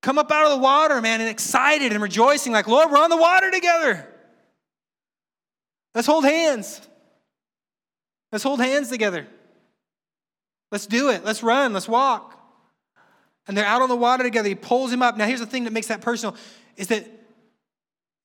Come 0.00 0.16
up 0.16 0.30
out 0.30 0.44
of 0.44 0.52
the 0.52 0.62
water, 0.62 1.00
man, 1.00 1.20
and 1.20 1.28
excited 1.28 1.90
and 1.90 2.00
rejoicing, 2.00 2.52
like, 2.52 2.68
Lord, 2.68 2.92
we're 2.92 3.02
on 3.02 3.10
the 3.10 3.16
water 3.16 3.50
together. 3.50 4.06
Let's 5.94 6.06
hold 6.06 6.24
hands. 6.24 6.80
Let's 8.32 8.44
hold 8.44 8.60
hands 8.60 8.88
together. 8.88 9.26
Let's 10.70 10.86
do 10.86 11.10
it. 11.10 11.24
Let's 11.24 11.42
run. 11.42 11.72
Let's 11.72 11.88
walk. 11.88 12.34
And 13.46 13.56
they're 13.56 13.64
out 13.64 13.80
on 13.80 13.88
the 13.88 13.96
water 13.96 14.22
together. 14.22 14.48
He 14.48 14.54
pulls 14.54 14.92
him 14.92 15.02
up. 15.02 15.16
Now, 15.16 15.26
here's 15.26 15.40
the 15.40 15.46
thing 15.46 15.64
that 15.64 15.72
makes 15.72 15.86
that 15.86 16.02
personal 16.02 16.36
is 16.76 16.88
that 16.88 17.06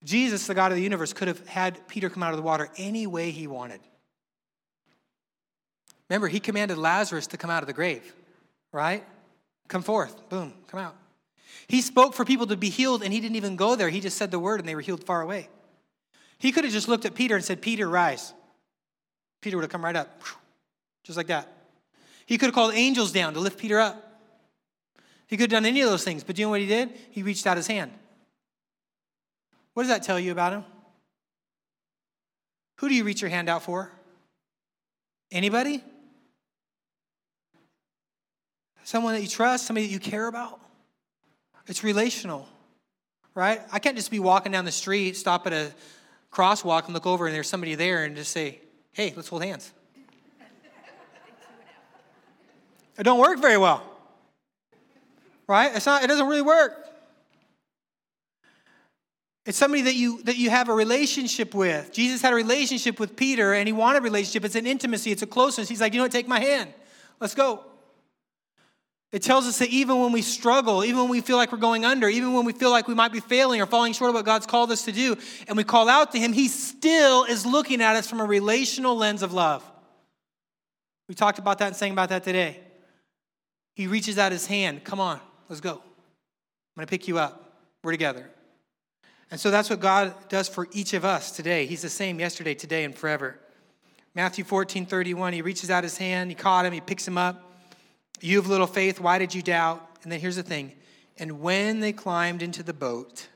Jesus, 0.04 0.46
the 0.46 0.54
God 0.54 0.70
of 0.70 0.76
the 0.76 0.82
universe, 0.82 1.14
could 1.14 1.28
have 1.28 1.46
had 1.48 1.88
Peter 1.88 2.10
come 2.10 2.22
out 2.22 2.32
of 2.32 2.36
the 2.36 2.42
water 2.42 2.68
any 2.76 3.06
way 3.06 3.30
he 3.30 3.46
wanted. 3.46 3.80
Remember, 6.10 6.28
he 6.28 6.40
commanded 6.40 6.76
Lazarus 6.76 7.28
to 7.28 7.38
come 7.38 7.50
out 7.50 7.62
of 7.62 7.66
the 7.66 7.72
grave, 7.72 8.14
right? 8.70 9.02
Come 9.68 9.82
forth. 9.82 10.28
Boom, 10.28 10.52
come 10.68 10.80
out. 10.80 10.94
He 11.66 11.80
spoke 11.80 12.12
for 12.12 12.26
people 12.26 12.46
to 12.48 12.56
be 12.56 12.68
healed, 12.68 13.02
and 13.02 13.12
he 13.12 13.20
didn't 13.20 13.36
even 13.36 13.56
go 13.56 13.74
there. 13.74 13.88
He 13.88 14.00
just 14.00 14.18
said 14.18 14.30
the 14.30 14.38
word, 14.38 14.60
and 14.60 14.68
they 14.68 14.74
were 14.74 14.82
healed 14.82 15.04
far 15.04 15.22
away. 15.22 15.48
He 16.38 16.52
could 16.52 16.64
have 16.64 16.72
just 16.72 16.88
looked 16.88 17.04
at 17.04 17.14
Peter 17.14 17.34
and 17.34 17.44
said, 17.44 17.62
Peter, 17.62 17.88
rise. 17.88 18.32
Peter 19.40 19.56
would 19.56 19.62
have 19.62 19.70
come 19.70 19.84
right 19.84 19.96
up, 19.96 20.22
just 21.02 21.16
like 21.16 21.26
that. 21.26 21.48
He 22.26 22.38
could 22.38 22.46
have 22.46 22.54
called 22.54 22.74
angels 22.74 23.12
down 23.12 23.34
to 23.34 23.40
lift 23.40 23.58
Peter 23.58 23.78
up. 23.78 24.20
He 25.26 25.36
could 25.36 25.50
have 25.50 25.62
done 25.62 25.66
any 25.66 25.80
of 25.80 25.90
those 25.90 26.04
things, 26.04 26.24
but 26.24 26.36
do 26.36 26.42
you 26.42 26.46
know 26.46 26.50
what 26.50 26.60
he 26.60 26.66
did? 26.66 26.92
He 27.10 27.22
reached 27.22 27.46
out 27.46 27.56
his 27.56 27.66
hand. 27.66 27.92
What 29.74 29.82
does 29.82 29.90
that 29.90 30.02
tell 30.02 30.18
you 30.18 30.32
about 30.32 30.52
him? 30.52 30.64
Who 32.78 32.88
do 32.88 32.94
you 32.94 33.04
reach 33.04 33.20
your 33.20 33.30
hand 33.30 33.48
out 33.48 33.62
for? 33.62 33.90
Anybody? 35.30 35.82
Someone 38.84 39.14
that 39.14 39.22
you 39.22 39.28
trust, 39.28 39.66
somebody 39.66 39.86
that 39.86 39.92
you 39.92 39.98
care 39.98 40.26
about? 40.26 40.60
It's 41.66 41.82
relational, 41.82 42.46
right? 43.34 43.60
I 43.72 43.78
can't 43.78 43.96
just 43.96 44.10
be 44.10 44.20
walking 44.20 44.52
down 44.52 44.64
the 44.64 44.72
street, 44.72 45.16
stop 45.16 45.46
at 45.46 45.52
a 45.52 45.72
crosswalk, 46.34 46.84
and 46.86 46.94
look 46.94 47.06
over, 47.06 47.26
and 47.26 47.34
there's 47.34 47.48
somebody 47.48 47.74
there, 47.74 48.04
and 48.04 48.16
just 48.16 48.32
say, 48.32 48.60
hey, 48.92 49.12
let's 49.16 49.28
hold 49.28 49.44
hands. 49.44 49.72
It 52.98 53.02
don't 53.02 53.18
work 53.18 53.40
very 53.40 53.58
well. 53.58 53.82
Right? 55.46 55.74
It's 55.74 55.86
not, 55.86 56.04
it 56.04 56.06
doesn't 56.06 56.26
really 56.26 56.42
work. 56.42 56.84
It's 59.46 59.58
somebody 59.58 59.82
that 59.82 59.94
you 59.94 60.22
that 60.22 60.38
you 60.38 60.48
have 60.48 60.70
a 60.70 60.72
relationship 60.72 61.54
with. 61.54 61.92
Jesus 61.92 62.22
had 62.22 62.32
a 62.32 62.36
relationship 62.36 62.98
with 62.98 63.14
Peter 63.14 63.52
and 63.52 63.68
he 63.68 63.72
wanted 63.72 63.98
a 63.98 64.00
relationship. 64.00 64.44
It's 64.44 64.54
an 64.54 64.66
intimacy, 64.66 65.12
it's 65.12 65.20
a 65.20 65.26
closeness. 65.26 65.68
He's 65.68 65.82
like, 65.82 65.92
you 65.92 65.98
know 65.98 66.04
what, 66.04 66.12
take 66.12 66.26
my 66.26 66.40
hand. 66.40 66.72
Let's 67.20 67.34
go. 67.34 67.62
It 69.14 69.22
tells 69.22 69.46
us 69.46 69.60
that 69.60 69.68
even 69.68 70.00
when 70.00 70.10
we 70.10 70.22
struggle, 70.22 70.84
even 70.84 71.02
when 71.02 71.08
we 71.08 71.20
feel 71.20 71.36
like 71.36 71.52
we're 71.52 71.58
going 71.58 71.84
under, 71.84 72.08
even 72.08 72.32
when 72.32 72.44
we 72.44 72.52
feel 72.52 72.72
like 72.72 72.88
we 72.88 72.94
might 72.94 73.12
be 73.12 73.20
failing 73.20 73.62
or 73.62 73.66
falling 73.66 73.92
short 73.92 74.08
of 74.08 74.16
what 74.16 74.24
God's 74.24 74.44
called 74.44 74.72
us 74.72 74.86
to 74.86 74.92
do, 74.92 75.16
and 75.46 75.56
we 75.56 75.62
call 75.62 75.88
out 75.88 76.10
to 76.10 76.18
Him, 76.18 76.32
He 76.32 76.48
still 76.48 77.22
is 77.22 77.46
looking 77.46 77.80
at 77.80 77.94
us 77.94 78.10
from 78.10 78.20
a 78.20 78.24
relational 78.24 78.96
lens 78.96 79.22
of 79.22 79.32
love. 79.32 79.62
We 81.08 81.14
talked 81.14 81.38
about 81.38 81.58
that 81.58 81.68
and 81.68 81.76
sang 81.76 81.92
about 81.92 82.08
that 82.08 82.24
today. 82.24 82.58
He 83.76 83.86
reaches 83.86 84.18
out 84.18 84.32
his 84.32 84.46
hand. 84.46 84.82
Come 84.82 84.98
on, 84.98 85.20
let's 85.48 85.60
go. 85.60 85.74
I'm 85.74 85.80
going 86.74 86.86
to 86.86 86.90
pick 86.90 87.06
you 87.06 87.20
up. 87.20 87.54
We're 87.84 87.92
together. 87.92 88.28
And 89.30 89.38
so 89.38 89.52
that's 89.52 89.70
what 89.70 89.78
God 89.78 90.12
does 90.28 90.48
for 90.48 90.66
each 90.72 90.92
of 90.92 91.04
us 91.04 91.30
today. 91.30 91.66
He's 91.66 91.82
the 91.82 91.88
same 91.88 92.18
yesterday, 92.18 92.54
today, 92.54 92.82
and 92.82 92.92
forever. 92.92 93.38
Matthew 94.12 94.42
14, 94.42 94.86
31, 94.86 95.34
he 95.34 95.42
reaches 95.42 95.70
out 95.70 95.84
his 95.84 95.98
hand, 95.98 96.32
he 96.32 96.34
caught 96.34 96.66
him, 96.66 96.72
he 96.72 96.80
picks 96.80 97.06
him 97.06 97.16
up. 97.16 97.52
You 98.20 98.36
have 98.36 98.48
little 98.48 98.66
faith, 98.66 99.00
why 99.00 99.18
did 99.18 99.34
you 99.34 99.42
doubt? 99.42 99.86
And 100.02 100.12
then 100.12 100.20
here's 100.20 100.36
the 100.36 100.42
thing. 100.42 100.72
And 101.18 101.40
when 101.40 101.80
they 101.80 101.92
climbed 101.92 102.42
into 102.42 102.62
the 102.62 102.72
boat, 102.72 103.28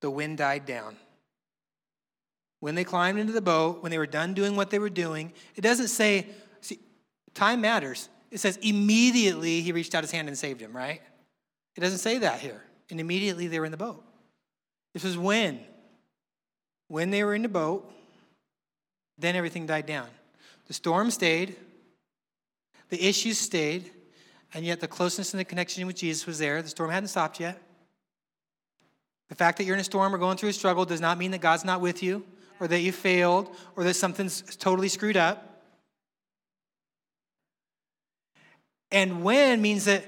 the 0.00 0.10
wind 0.10 0.38
died 0.38 0.66
down. 0.66 0.96
When 2.60 2.74
they 2.74 2.84
climbed 2.84 3.18
into 3.18 3.32
the 3.32 3.40
boat, 3.42 3.82
when 3.82 3.90
they 3.90 3.98
were 3.98 4.06
done 4.06 4.34
doing 4.34 4.56
what 4.56 4.70
they 4.70 4.78
were 4.78 4.90
doing, 4.90 5.32
it 5.56 5.60
doesn't 5.60 5.88
say, 5.88 6.26
see, 6.60 6.78
time 7.34 7.60
matters. 7.60 8.08
It 8.30 8.40
says 8.40 8.58
immediately 8.62 9.60
he 9.60 9.72
reached 9.72 9.94
out 9.94 10.02
his 10.02 10.10
hand 10.10 10.28
and 10.28 10.36
saved 10.36 10.60
him, 10.60 10.74
right? 10.74 11.00
It 11.76 11.80
doesn't 11.80 11.98
say 11.98 12.18
that 12.18 12.40
here. 12.40 12.62
And 12.90 13.00
immediately 13.00 13.46
they 13.46 13.58
were 13.58 13.64
in 13.64 13.70
the 13.70 13.76
boat. 13.76 14.02
This 14.92 15.04
is 15.04 15.18
when. 15.18 15.60
When 16.88 17.10
they 17.10 17.24
were 17.24 17.34
in 17.34 17.42
the 17.42 17.48
boat, 17.48 17.90
then 19.18 19.36
everything 19.36 19.66
died 19.66 19.86
down. 19.86 20.08
The 20.66 20.74
storm 20.74 21.10
stayed, 21.10 21.56
the 22.94 23.08
issues 23.08 23.38
stayed, 23.38 23.90
and 24.54 24.64
yet 24.64 24.78
the 24.78 24.86
closeness 24.86 25.34
and 25.34 25.40
the 25.40 25.44
connection 25.44 25.84
with 25.84 25.96
Jesus 25.96 26.26
was 26.26 26.38
there. 26.38 26.62
The 26.62 26.68
storm 26.68 26.92
hadn't 26.92 27.08
stopped 27.08 27.40
yet. 27.40 27.60
The 29.28 29.34
fact 29.34 29.58
that 29.58 29.64
you're 29.64 29.74
in 29.74 29.80
a 29.80 29.84
storm 29.84 30.14
or 30.14 30.18
going 30.18 30.36
through 30.36 30.50
a 30.50 30.52
struggle 30.52 30.84
does 30.84 31.00
not 31.00 31.18
mean 31.18 31.32
that 31.32 31.40
God's 31.40 31.64
not 31.64 31.80
with 31.80 32.04
you, 32.04 32.24
or 32.60 32.68
that 32.68 32.78
you 32.82 32.92
failed, 32.92 33.50
or 33.74 33.82
that 33.82 33.94
something's 33.94 34.42
totally 34.58 34.88
screwed 34.88 35.16
up. 35.16 35.64
And 38.92 39.24
when 39.24 39.60
means 39.60 39.86
that 39.86 40.04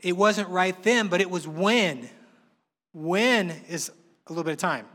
it 0.00 0.16
wasn't 0.16 0.48
right 0.48 0.82
then, 0.82 1.06
but 1.06 1.20
it 1.20 1.30
was 1.30 1.46
when. 1.46 2.10
When 2.92 3.50
is 3.68 3.88
a 4.26 4.32
little 4.32 4.42
bit 4.42 4.54
of 4.54 4.58
time. 4.58 4.86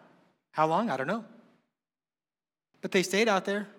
How 0.52 0.68
long? 0.68 0.90
I 0.90 0.98
don't 0.98 1.08
know. 1.08 1.24
But 2.82 2.92
they 2.92 3.04
stayed 3.04 3.30
out 3.30 3.46
there. 3.46 3.70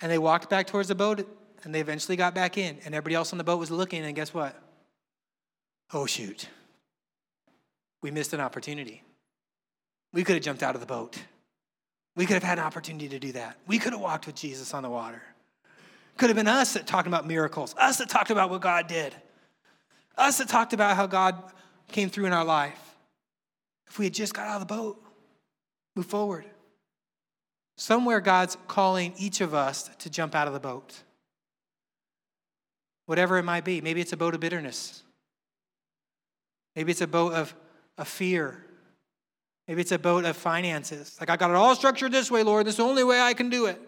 And 0.00 0.10
they 0.10 0.18
walked 0.18 0.48
back 0.48 0.66
towards 0.66 0.88
the 0.88 0.94
boat, 0.94 1.26
and 1.62 1.74
they 1.74 1.80
eventually 1.80 2.16
got 2.16 2.34
back 2.34 2.56
in. 2.56 2.78
And 2.84 2.94
everybody 2.94 3.14
else 3.14 3.32
on 3.32 3.38
the 3.38 3.44
boat 3.44 3.58
was 3.58 3.70
looking, 3.70 4.04
and 4.04 4.14
guess 4.14 4.32
what? 4.32 4.60
Oh, 5.92 6.06
shoot. 6.06 6.48
We 8.02 8.10
missed 8.10 8.32
an 8.32 8.40
opportunity. 8.40 9.02
We 10.12 10.24
could 10.24 10.36
have 10.36 10.44
jumped 10.44 10.62
out 10.62 10.74
of 10.74 10.80
the 10.80 10.86
boat. 10.86 11.22
We 12.16 12.26
could 12.26 12.34
have 12.34 12.42
had 12.42 12.58
an 12.58 12.64
opportunity 12.64 13.08
to 13.08 13.18
do 13.18 13.32
that. 13.32 13.58
We 13.66 13.78
could 13.78 13.92
have 13.92 14.00
walked 14.00 14.26
with 14.26 14.34
Jesus 14.34 14.74
on 14.74 14.82
the 14.82 14.90
water. 14.90 15.22
Could 16.16 16.28
have 16.28 16.36
been 16.36 16.48
us 16.48 16.74
that 16.74 16.86
talked 16.86 17.06
about 17.06 17.26
miracles, 17.26 17.74
us 17.78 17.98
that 17.98 18.08
talked 18.08 18.30
about 18.30 18.50
what 18.50 18.60
God 18.60 18.86
did, 18.86 19.14
us 20.18 20.38
that 20.38 20.48
talked 20.48 20.72
about 20.72 20.96
how 20.96 21.06
God 21.06 21.42
came 21.88 22.10
through 22.10 22.26
in 22.26 22.32
our 22.32 22.44
life. 22.44 22.78
If 23.88 23.98
we 23.98 24.06
had 24.06 24.14
just 24.14 24.34
got 24.34 24.46
out 24.46 24.60
of 24.60 24.68
the 24.68 24.74
boat, 24.74 25.02
move 25.96 26.06
forward. 26.06 26.44
Somewhere 27.80 28.20
God's 28.20 28.58
calling 28.68 29.14
each 29.16 29.40
of 29.40 29.54
us 29.54 29.88
to 30.00 30.10
jump 30.10 30.34
out 30.34 30.46
of 30.46 30.52
the 30.52 30.60
boat. 30.60 31.02
Whatever 33.06 33.38
it 33.38 33.42
might 33.42 33.64
be. 33.64 33.80
Maybe 33.80 34.02
it's 34.02 34.12
a 34.12 34.18
boat 34.18 34.34
of 34.34 34.40
bitterness. 34.40 35.02
Maybe 36.76 36.92
it's 36.92 37.00
a 37.00 37.06
boat 37.06 37.32
of, 37.32 37.54
of 37.96 38.06
fear. 38.06 38.62
Maybe 39.66 39.80
it's 39.80 39.92
a 39.92 39.98
boat 39.98 40.26
of 40.26 40.36
finances. 40.36 41.16
Like, 41.20 41.30
I 41.30 41.38
got 41.38 41.48
it 41.48 41.56
all 41.56 41.74
structured 41.74 42.12
this 42.12 42.30
way, 42.30 42.42
Lord. 42.42 42.66
This 42.66 42.74
is 42.74 42.76
the 42.76 42.84
only 42.84 43.02
way 43.02 43.18
I 43.18 43.32
can 43.32 43.48
do 43.48 43.64
it. 43.64 43.80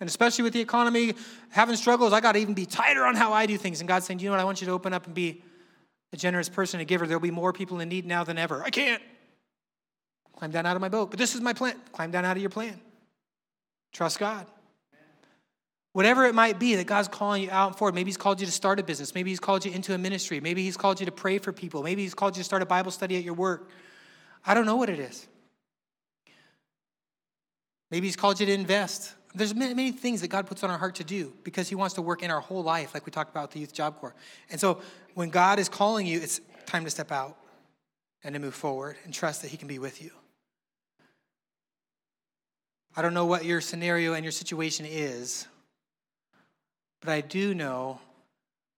And 0.00 0.08
especially 0.08 0.44
with 0.44 0.52
the 0.52 0.60
economy 0.60 1.14
having 1.50 1.74
struggles, 1.74 2.12
I 2.12 2.20
got 2.20 2.32
to 2.32 2.38
even 2.38 2.54
be 2.54 2.64
tighter 2.64 3.04
on 3.04 3.16
how 3.16 3.32
I 3.32 3.46
do 3.46 3.58
things. 3.58 3.80
And 3.80 3.88
God's 3.88 4.06
saying, 4.06 4.20
you 4.20 4.26
know 4.26 4.34
what? 4.34 4.40
I 4.40 4.44
want 4.44 4.60
you 4.60 4.68
to 4.68 4.72
open 4.72 4.92
up 4.92 5.06
and 5.06 5.16
be 5.16 5.42
a 6.12 6.16
generous 6.16 6.48
person, 6.48 6.78
a 6.78 6.84
giver. 6.84 7.08
There'll 7.08 7.20
be 7.20 7.32
more 7.32 7.52
people 7.52 7.80
in 7.80 7.88
need 7.88 8.06
now 8.06 8.22
than 8.22 8.38
ever. 8.38 8.62
I 8.62 8.70
can't. 8.70 9.02
Climb 10.36 10.52
down 10.52 10.64
out 10.64 10.76
of 10.76 10.80
my 10.80 10.88
boat. 10.88 11.10
But 11.10 11.18
this 11.18 11.34
is 11.34 11.40
my 11.40 11.52
plan. 11.52 11.74
Climb 11.90 12.12
down 12.12 12.24
out 12.24 12.36
of 12.36 12.40
your 12.40 12.48
plan. 12.48 12.80
Trust 13.92 14.18
God. 14.18 14.46
Whatever 15.92 16.24
it 16.24 16.34
might 16.34 16.58
be 16.58 16.74
that 16.76 16.86
God's 16.86 17.08
calling 17.08 17.42
you 17.42 17.50
out 17.50 17.78
forward. 17.78 17.94
Maybe 17.94 18.08
He's 18.08 18.16
called 18.16 18.40
you 18.40 18.46
to 18.46 18.52
start 18.52 18.80
a 18.80 18.82
business. 18.82 19.14
Maybe 19.14 19.30
He's 19.30 19.40
called 19.40 19.64
you 19.64 19.72
into 19.72 19.94
a 19.94 19.98
ministry. 19.98 20.40
Maybe 20.40 20.62
He's 20.62 20.76
called 20.76 21.00
you 21.00 21.06
to 21.06 21.12
pray 21.12 21.38
for 21.38 21.52
people. 21.52 21.82
Maybe 21.82 22.02
He's 22.02 22.14
called 22.14 22.36
you 22.36 22.40
to 22.40 22.44
start 22.44 22.62
a 22.62 22.66
Bible 22.66 22.90
study 22.90 23.16
at 23.16 23.24
your 23.24 23.34
work. 23.34 23.68
I 24.44 24.54
don't 24.54 24.64
know 24.64 24.76
what 24.76 24.88
it 24.88 24.98
is. 24.98 25.26
Maybe 27.90 28.06
He's 28.06 28.16
called 28.16 28.40
you 28.40 28.46
to 28.46 28.52
invest. 28.52 29.14
There's 29.34 29.54
many, 29.54 29.74
many 29.74 29.92
things 29.92 30.22
that 30.22 30.28
God 30.28 30.46
puts 30.46 30.64
on 30.64 30.70
our 30.70 30.78
heart 30.78 30.94
to 30.96 31.04
do 31.04 31.34
because 31.44 31.68
He 31.68 31.74
wants 31.74 31.94
to 31.96 32.02
work 32.02 32.22
in 32.22 32.30
our 32.30 32.40
whole 32.40 32.62
life, 32.62 32.94
like 32.94 33.04
we 33.04 33.12
talked 33.12 33.30
about 33.30 33.50
the 33.50 33.60
Youth 33.60 33.74
Job 33.74 33.98
Corps. 33.98 34.14
And 34.50 34.58
so 34.58 34.80
when 35.12 35.28
God 35.28 35.58
is 35.58 35.68
calling 35.68 36.06
you, 36.06 36.20
it's 36.20 36.40
time 36.64 36.84
to 36.84 36.90
step 36.90 37.12
out 37.12 37.36
and 38.24 38.34
to 38.34 38.40
move 38.40 38.54
forward 38.54 38.96
and 39.04 39.12
trust 39.12 39.42
that 39.42 39.48
He 39.48 39.58
can 39.58 39.68
be 39.68 39.78
with 39.78 40.02
you. 40.02 40.10
I 42.94 43.02
don't 43.02 43.14
know 43.14 43.26
what 43.26 43.44
your 43.44 43.60
scenario 43.60 44.12
and 44.14 44.24
your 44.24 44.32
situation 44.32 44.86
is, 44.88 45.46
but 47.00 47.10
I 47.10 47.20
do 47.22 47.54
know 47.54 48.00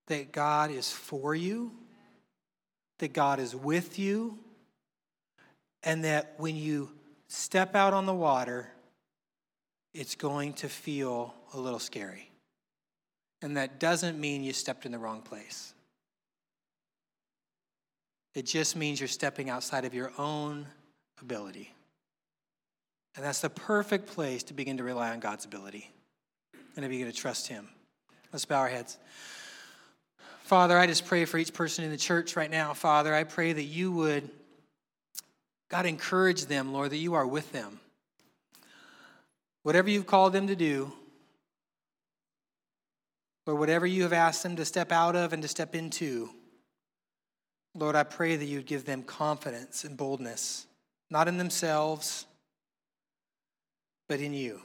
that 0.07 0.33
God 0.33 0.71
is 0.71 0.91
for 0.91 1.35
you, 1.35 1.73
that 2.99 3.13
God 3.13 3.41
is 3.41 3.57
with 3.57 3.99
you, 3.99 4.39
and 5.83 6.05
that 6.05 6.35
when 6.39 6.57
you 6.57 6.91
step 7.29 7.75
out 7.75 7.93
on 7.93 8.07
the 8.07 8.15
water, 8.15 8.69
it's 9.93 10.15
going 10.15 10.53
to 10.55 10.69
feel 10.69 11.35
a 11.53 11.59
little 11.59 11.79
scary. 11.79 12.31
And 13.43 13.57
that 13.57 13.79
doesn't 13.79 14.19
mean 14.19 14.43
you 14.43 14.53
stepped 14.53 14.87
in 14.87 14.93
the 14.93 14.99
wrong 14.99 15.23
place. 15.23 15.75
It 18.35 18.47
just 18.47 18.75
means 18.75 19.01
you're 19.01 19.09
stepping 19.09 19.51
outside 19.51 19.85
of 19.85 19.95
your 19.95 20.13
own 20.19 20.67
ability. 21.21 21.73
And 23.17 23.25
that's 23.25 23.41
the 23.41 23.51
perfect 23.51 24.09
place 24.09 24.43
to 24.45 24.55
begin 24.55 24.79
to 24.79 24.85
rely 24.85 25.11
on 25.11 25.21
God's 25.21 25.45
ability 25.45 25.91
and 26.77 26.83
to 26.83 26.89
begin 26.89 27.07
to 27.07 27.13
trust 27.13 27.47
Him. 27.47 27.69
Let's 28.33 28.45
bow 28.45 28.59
our 28.61 28.69
heads. 28.69 28.99
Father, 30.43 30.77
I 30.77 30.87
just 30.87 31.07
pray 31.07 31.25
for 31.25 31.39
each 31.39 31.55
person 31.55 31.85
in 31.85 31.91
the 31.91 31.97
church 31.97 32.37
right 32.37 32.51
now. 32.51 32.75
Father, 32.75 33.15
I 33.15 33.25
pray 33.25 33.53
that 33.53 33.63
you 33.63 33.93
would, 33.93 34.29
God, 35.71 35.87
encourage 35.87 36.47
them, 36.47 36.73
Lord, 36.73 36.91
that 36.91 36.97
you 36.97 37.15
are 37.15 37.27
with 37.27 37.51
them. 37.53 37.81
Whatever 39.63 39.89
you've 39.89 40.07
called 40.07 40.33
them 40.33 40.49
to 40.49 40.57
do, 40.57 40.93
or 43.47 43.55
whatever 43.55 43.87
you 43.87 44.03
have 44.03 44.13
asked 44.13 44.43
them 44.43 44.57
to 44.57 44.65
step 44.65 44.91
out 44.91 45.17
of 45.17 45.33
and 45.33 45.43
to 45.43 45.49
step 45.49 45.75
into, 45.75 46.31
Lord, 47.75 47.95
I 47.95 48.03
pray 48.03 48.37
that 48.37 48.45
you 48.45 48.59
would 48.59 48.67
give 48.67 48.85
them 48.85 49.03
confidence 49.03 49.85
and 49.85 49.97
boldness, 49.97 50.67
not 51.11 51.29
in 51.29 51.39
themselves, 51.39 52.27
but 54.15 54.21
in 54.21 54.33
you. 54.33 54.61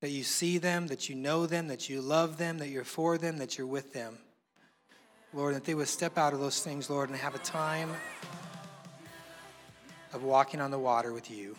That 0.00 0.08
you 0.08 0.22
see 0.22 0.56
them, 0.56 0.86
that 0.86 1.10
you 1.10 1.14
know 1.14 1.44
them, 1.44 1.68
that 1.68 1.90
you 1.90 2.00
love 2.00 2.38
them, 2.38 2.56
that 2.60 2.70
you're 2.70 2.82
for 2.82 3.18
them, 3.18 3.36
that 3.36 3.58
you're 3.58 3.66
with 3.66 3.92
them. 3.92 4.16
Lord, 5.34 5.54
that 5.54 5.66
they 5.66 5.74
would 5.74 5.86
step 5.86 6.16
out 6.16 6.32
of 6.32 6.40
those 6.40 6.60
things, 6.60 6.88
Lord, 6.88 7.10
and 7.10 7.18
have 7.18 7.34
a 7.34 7.40
time 7.40 7.90
of 10.14 10.22
walking 10.22 10.62
on 10.62 10.70
the 10.70 10.78
water 10.78 11.12
with 11.12 11.30
you 11.30 11.56